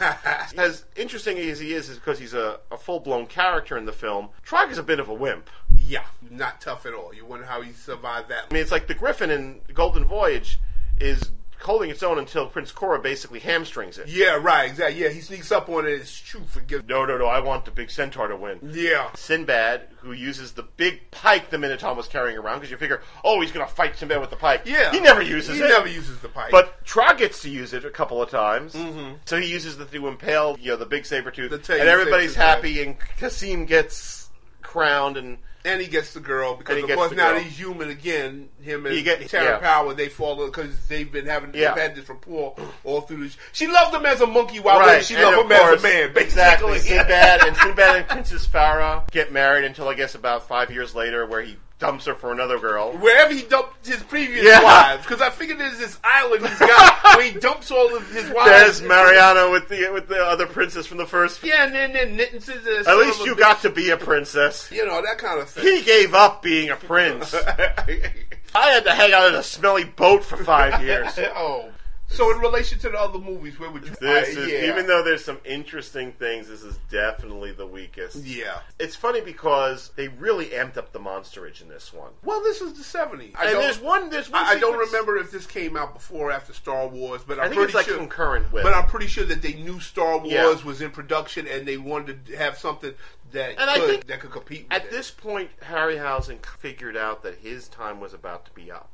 [0.58, 4.28] as interesting as he is, is because he's a, a full-blown character in the film.
[4.46, 5.50] Trog is a bit of a wimp.
[5.76, 7.12] Yeah, not tough at all.
[7.14, 8.46] You wonder how he survived that.
[8.50, 10.58] I mean, it's like the Griffin in Golden Voyage
[10.98, 11.30] is
[11.64, 14.08] holding its own until Prince Koura basically hamstrings it.
[14.08, 15.02] Yeah, right, exactly.
[15.02, 15.92] Yeah, he sneaks up on it.
[15.92, 16.42] It's true.
[16.46, 16.86] Forgive.
[16.88, 17.26] No, no, no!
[17.26, 18.58] I want the big centaur to win.
[18.62, 23.02] Yeah, Sinbad, who uses the big pike the Minotaur was carrying around, because you figure,
[23.24, 24.62] oh, he's going to fight Sinbad with the pike.
[24.64, 24.92] yeah.
[24.92, 25.68] He never uses he it.
[25.68, 26.50] never uses the pike.
[26.50, 28.74] But Trog gets to use it a couple of times.
[28.74, 29.14] Mm-hmm.
[29.24, 31.52] So he uses the to impale, you know, the big saber tooth.
[31.52, 34.28] And everybody's happy, and Kasim gets
[34.62, 37.40] crowned, and And he gets the girl because of course now girl.
[37.40, 38.50] he's human again.
[38.60, 39.58] Him and get- Tara yeah.
[39.58, 41.72] Power they fall because they've been having Yeah.
[41.74, 42.54] they've had this rapport
[42.84, 43.36] all through the.
[43.52, 45.02] She loved him as a monkey, while right.
[45.04, 46.12] she and loved him as a man.
[46.12, 46.22] Basically.
[46.22, 46.78] Exactly.
[46.80, 51.24] Sinbad and Sinbad and Princess Farah get married until I guess about five years later,
[51.26, 52.92] where he dumps her for another girl.
[52.96, 54.62] Wherever he dumped his previous Yeah.
[54.62, 58.28] wives, because I figured there's this island he's got where he dumps all of his
[58.30, 58.48] wives.
[58.50, 61.42] There's Mariana with the with the other princess from the first.
[61.44, 63.38] Yeah, and then then Nittens is At least you bitch.
[63.38, 64.70] got to be a princess.
[64.72, 65.64] you know that kind of thing.
[65.64, 67.34] He gave up being a prince.
[68.56, 71.12] I had to hang out in a smelly boat for five years.
[71.36, 71.70] oh.
[72.06, 73.90] So in relation to the other movies, where would you?
[74.00, 74.68] This I- is, yeah.
[74.68, 78.16] even though there's some interesting things, this is definitely the weakest.
[78.24, 78.60] yeah.
[78.78, 82.12] It's funny because they really amped up the monsterage in this one.
[82.22, 83.34] Well, this is the '70s.
[83.36, 84.44] I and don't- there's one, there's one.
[84.44, 87.44] I, I don't remember if this came out before or after Star Wars, but I'm
[87.46, 87.96] I think pretty it's like sure.
[87.96, 88.62] concurrent with.
[88.62, 90.62] But I'm pretty sure that they knew Star Wars Yeah.
[90.64, 92.94] was in production and they wanted to have something
[93.32, 94.64] that And I could, think that could compete.
[94.64, 94.90] With At it.
[94.92, 98.90] this point, Harryhausen figured out that his time was about to be up.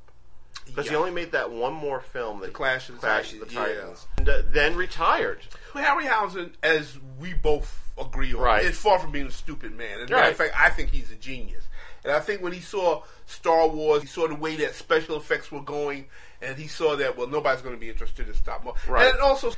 [0.70, 3.46] Because he only made that one more film, that Clash of the Clash of the
[3.46, 4.20] Titans, yeah.
[4.20, 5.40] And uh, then retired.
[5.72, 8.64] Harryhausen, as we both agree on, Right.
[8.64, 10.00] is far from being a stupid man.
[10.00, 11.64] As a matter of fact, I think he's a genius.
[12.04, 15.52] And I think when he saw Star Wars, he saw the way that special effects
[15.52, 16.06] were going,
[16.42, 18.90] and he saw that well, nobody's going to be interested in stop motion.
[18.92, 19.10] Right.
[19.12, 19.52] And also,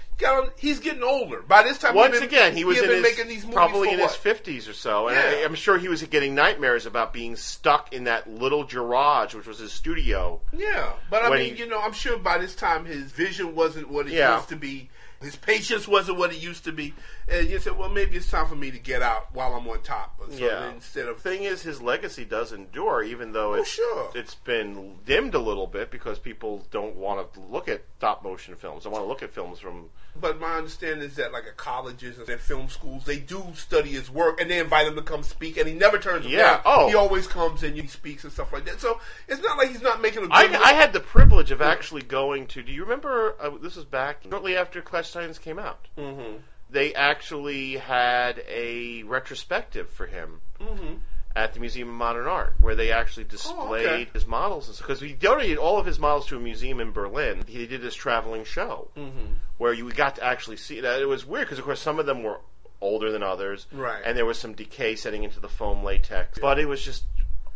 [0.59, 1.41] he's getting older.
[1.43, 3.55] By this time, Once been- again, he was had in been his, making these movies
[3.55, 4.11] probably in what?
[4.11, 5.39] his fifties or so, and Yeah.
[5.41, 9.47] I, I'm sure he was getting nightmares about being stuck in that little garage, which
[9.47, 10.41] was his studio.
[10.53, 13.89] Yeah, but I mean, he- you know, I'm sure by this time his vision wasn't
[13.89, 14.37] what it Yeah.
[14.37, 14.91] used to be.
[15.23, 16.95] His patience wasn't what it used to be.
[17.29, 19.83] And you said, well, maybe it's time for me to get out while I'm on
[19.83, 20.21] top.
[20.31, 20.71] So Yeah.
[20.71, 24.11] instead of thing is, his legacy does endure, even though it's sure.
[24.15, 28.57] it's been dimmed a little bit because people don't want to look at stop motion
[28.57, 28.85] films.
[28.85, 29.89] They want to look at films from
[30.21, 34.11] But my understanding is that, like at colleges and film schools, they do study his
[34.11, 36.89] work and they invite him to come speak, and he never turns them Yeah, oh.
[36.89, 38.81] He always comes and he speaks and stuff like that.
[38.81, 40.33] So it's not like he's not making a good.
[40.33, 40.71] I.
[40.71, 42.63] I had the privilege of actually going to.
[42.63, 43.37] Do you remember?
[43.41, 45.89] Uh, this was back shortly after Clash Titans came out.
[45.97, 46.41] Mhm.
[46.71, 51.01] They actually had a retrospective for him Mhm.
[51.37, 54.11] at the Museum of Modern Art, where they actually displayed okay.
[54.13, 54.79] his models.
[54.79, 57.45] Because he donated all of his models to a museum in Berlin.
[57.47, 59.35] He did this traveling show Mhm.
[59.59, 61.01] where you got to actually see that.
[61.01, 62.41] It was weird because, of course, some of them were
[62.81, 64.03] older than others, Right.
[64.05, 67.05] And there was some decay setting into the foam latex, but it was just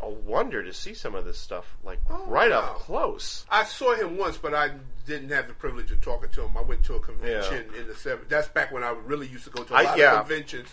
[0.01, 2.59] a wonder to see some of this stuff like Oh, right wow.
[2.61, 3.47] up close.
[3.51, 4.73] I saw him once, but I
[5.07, 6.57] didn't have the privilege of talking to him.
[6.57, 8.27] I went to a convention in the seven.
[8.29, 10.21] That's back when I really used to go to a lot yeah.
[10.21, 10.69] of conventions.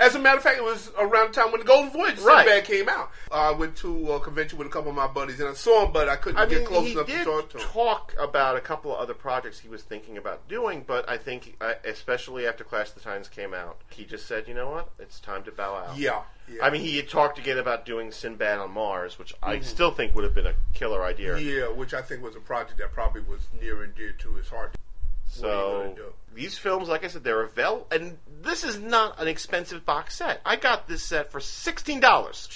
[0.00, 2.46] As a matter of fact, it was around the time when the Golden Voyage Right.
[2.46, 3.10] Sinbad came out.
[3.30, 5.92] I went to a convention with a couple of my buddies, and I saw him,
[5.92, 7.64] but I couldn't I get mean, close enough to talk to him.
[7.68, 11.56] talk about a couple of other projects he was thinking about doing, but I think,
[11.60, 14.90] uh, especially after Clash of the Titans came out, he just said, "You know what?
[14.98, 16.64] It's time to bow out." yeah, yeah.
[16.64, 20.14] I mean, he had talked again about doing Sinbad on Mars, which I still think
[20.14, 21.34] would have been a killer idea.
[21.34, 21.48] Mm-hmm.
[21.48, 24.48] yeah, which I think was a project that probably was near and dear to his
[24.48, 24.74] heart.
[25.38, 29.20] What are you So these films, like I said, they're available, and this is not
[29.20, 30.40] an expensive box set.
[30.44, 32.48] I got this set for sixteen dollars,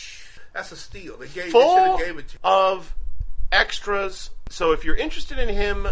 [0.52, 1.16] That's a steal.
[1.16, 1.50] They gave.
[1.50, 2.40] full have gave it to you.
[2.42, 2.94] of
[3.50, 4.30] extras.
[4.50, 5.86] So if you're interested in him,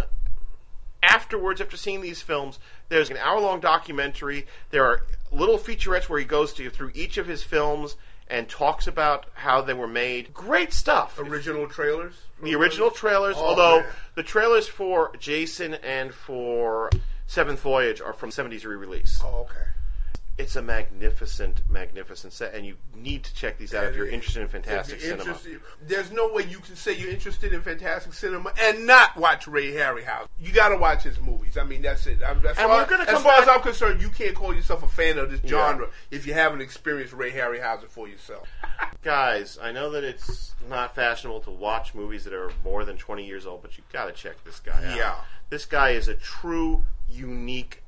[1.02, 4.46] afterwards, after seeing these films, there's an hour-long documentary.
[4.70, 7.96] There are little featurettes where he goes to through each of his films
[8.28, 10.34] and talks about how they were made.
[10.34, 11.18] Great stuff.
[11.18, 12.14] Original trailers.
[12.42, 13.88] the original trailers, Oh, although man.
[14.16, 16.90] the trailers for Jason and for
[17.26, 19.20] Seventh Voyage are from 70s re-release.
[19.24, 19.66] Oh, okay.
[20.38, 24.42] It's a magnificent, magnificent set, and you need to check these out if you're interested
[24.42, 25.22] in fantastic cinema.
[25.22, 29.48] interested- there's no way you can say you're interested in fantastic cinema and not watch
[29.48, 30.26] Ray Harryhausen.
[30.38, 31.56] You got to watch his movies.
[31.56, 32.18] I mean, that's it.
[32.22, 35.16] I'm, as And far, as, far as I'm concerned, you can't call yourself a fan
[35.16, 35.50] of this Yeah.
[35.50, 38.46] genre if you haven't experienced Ray Harryhausen for yourself.
[39.02, 43.24] Guys, I know that it's not fashionable to watch movies that are more than 20
[43.24, 44.96] years old, but you got to check this guy out.
[44.96, 45.14] Yeah.
[45.48, 47.82] This guy is a true, unique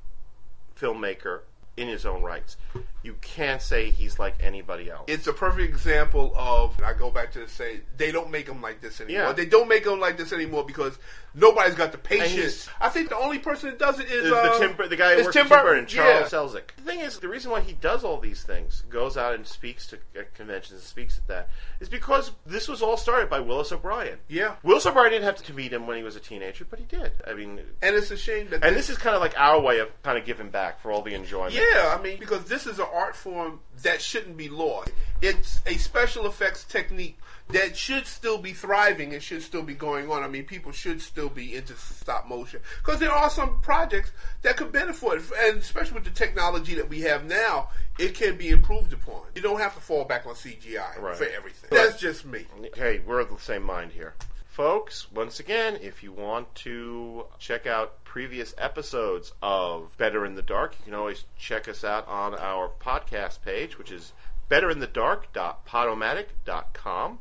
[0.81, 1.41] filmmaker
[1.79, 2.57] in his own rights.
[3.03, 5.05] You can't say he's like anybody else.
[5.07, 6.81] It's a perfect example of.
[6.83, 9.27] I go back to the say they don't make them like this anymore.
[9.27, 9.33] Yeah.
[9.33, 10.99] They don't make them like this anymore because
[11.39, 12.69] nobody's got the patience.
[12.81, 15.15] I think the only person that does it is, is the Tim, Bur- the guy
[15.17, 15.65] who works Tim Tim Burton.
[15.65, 16.39] Burton, Charles Yeah.
[16.39, 16.75] Selznick.
[16.77, 19.87] The thing is, the reason why he does all these things, goes out and speaks
[19.89, 21.49] to uh, conventions and speaks at that,
[21.81, 24.19] is because this was all started by Willis O'Brien.
[24.29, 24.57] Yeah.
[24.63, 27.13] Willis O'Brien didn't have to meet him when he was a teenager, but he did.
[27.27, 29.61] I mean, And it's a shame that and they- this is kind of like our
[29.61, 31.55] way of kind of giving back for all the enjoyment.
[31.55, 34.91] Yeah, Yeah, I mean, because this is an art form that shouldn't be lost.
[35.23, 37.19] It's a special effects technique
[37.51, 40.23] that should still be thriving and should still be going on.
[40.23, 44.11] I mean, people should still be into stop motion because there are some projects
[44.43, 48.49] that could benefit, and especially with the technology that we have now, it can be
[48.51, 49.23] improved upon.
[49.35, 51.17] You don't have to fall back on CGI Right.
[51.17, 51.71] for everything.
[51.71, 52.47] That's just me.
[52.75, 54.15] Hey, we're of the same mind here.
[54.49, 60.43] Folks, once again, if you want to check out previous episodes of Better in the
[60.43, 64.13] Dark, you can always check us out on our podcast page, which is
[64.51, 67.19] betterinthedark.podomatic.com.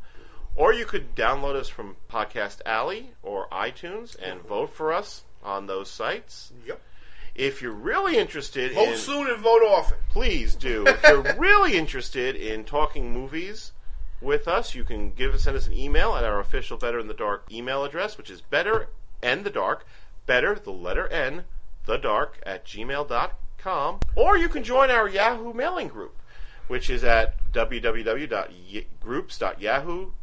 [0.57, 5.67] Or you could download us from Podcast Alley or iTunes and vote for us on
[5.67, 6.51] those sites.
[6.65, 6.81] Yep.
[7.35, 9.99] If you're really interested Vote in soon and vote often.
[10.09, 10.83] please do.
[10.87, 13.71] If you're really interested in talking movies
[14.19, 17.07] with us, you can give us send us an email at our official Better in
[17.07, 18.87] the Dark email address, which is better
[19.21, 19.85] and the dark,
[20.25, 21.43] better the letter N,
[21.85, 23.99] the dark at gmail.com.
[24.15, 26.15] Or you can join our Yahoo mailing group,
[26.67, 30.13] which is at www.groups.yahoo.com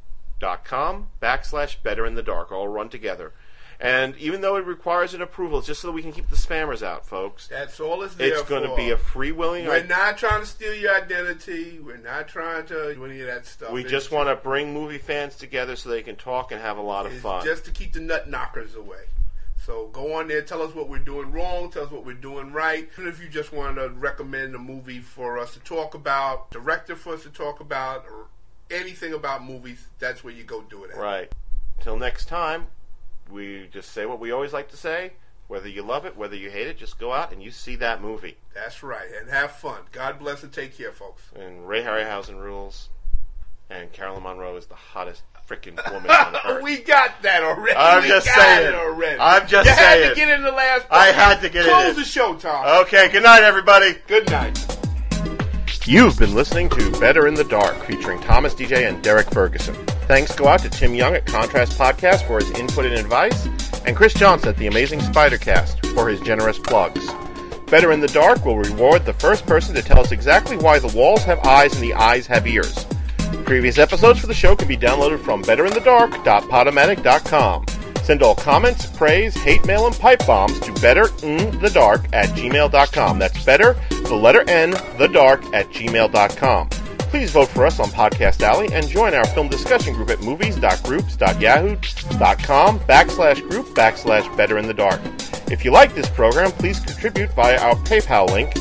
[0.45, 3.33] backslash better in the dark, all run together.
[3.81, 6.83] And even though it requires an approval, just so that we can keep the spammers
[6.83, 7.49] out, folks.
[7.49, 9.67] That's all it's there It's going to be a free willing.
[9.67, 11.81] We're not trying to steal your identity.
[11.81, 13.73] We're not trying to do any of that stuff.
[13.73, 16.79] We It's just want to bring movie fans together so they can talk and have
[16.79, 17.45] a lot of It's fun.
[17.45, 19.05] just to keep the nut knockers away.
[19.67, 22.53] So go on there, tell us what we're doing wrong, tell us what we're doing
[22.53, 22.87] right.
[22.93, 26.95] Even if you just want to recommend a movie for us to talk about, director
[26.95, 28.27] for us to talk about, or
[28.71, 30.97] anything about movies, that's where you go do it at.
[30.97, 31.33] Right.
[31.81, 32.67] Till next time,
[33.31, 35.13] we just say what we always like to say.
[35.47, 38.01] Whether you love it, whether you hate it, just go out and you see that
[38.01, 38.37] movie.
[38.55, 39.81] That's right, and have fun.
[39.93, 41.23] God bless and take care, folks.
[41.37, 42.89] And Ray Harryhausen rules,
[43.69, 46.63] and Caroline Munro is the hottest freaking woman on earth.
[46.63, 47.77] we got that already.
[47.77, 48.69] I'm We just got saying.
[48.69, 49.21] it already.
[49.21, 49.99] I'm just saying.
[50.01, 50.87] you had to get in the last.
[50.91, 51.97] I had to get Close in.
[51.97, 52.83] the show, Tom.
[52.87, 53.97] okay, good night, everybody.
[54.07, 54.74] Good night.
[55.87, 59.75] You've been listening to Better in the Dark, featuring Thomas DJ and Derrick Ferguson.
[60.09, 63.47] Thanks go out to Tim Young at Contrast Podcast for his input and advice,
[63.85, 67.07] and Chris Johnson at the Amazing Spidercast for his generous plugs.
[67.67, 70.89] Better in the Dark will reward the first person to tell us exactly why the
[70.97, 72.87] walls have eyes and the eyes have ears.
[73.45, 77.67] Previous episodes for the show can be downloaded from betterinthedark.podomatic.com.
[78.05, 83.19] Send all comments, praise, hate mail, and pipe bombs to betterinthedark at gmail.com.
[83.19, 86.69] That's better, the letter N, the dark at gmail.com.
[86.69, 92.81] Please vote for us on Podcast Alley and join our film discussion group at movies.groups.yahoo.com
[92.81, 95.01] backslash group backslash better in the dark.
[95.51, 98.55] If you like this program, please contribute via our PayPal link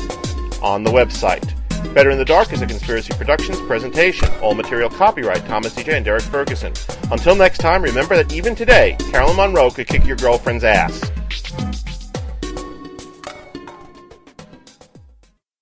[0.62, 1.52] on the website.
[1.92, 4.28] Better in the Dark is a Conspiracy Productions presentation.
[4.42, 6.72] All material copyright Thomas DJ and Derrick Ferguson.
[7.10, 11.10] Until next time, remember that even today, Caroline Munro could kick your girlfriend's ass.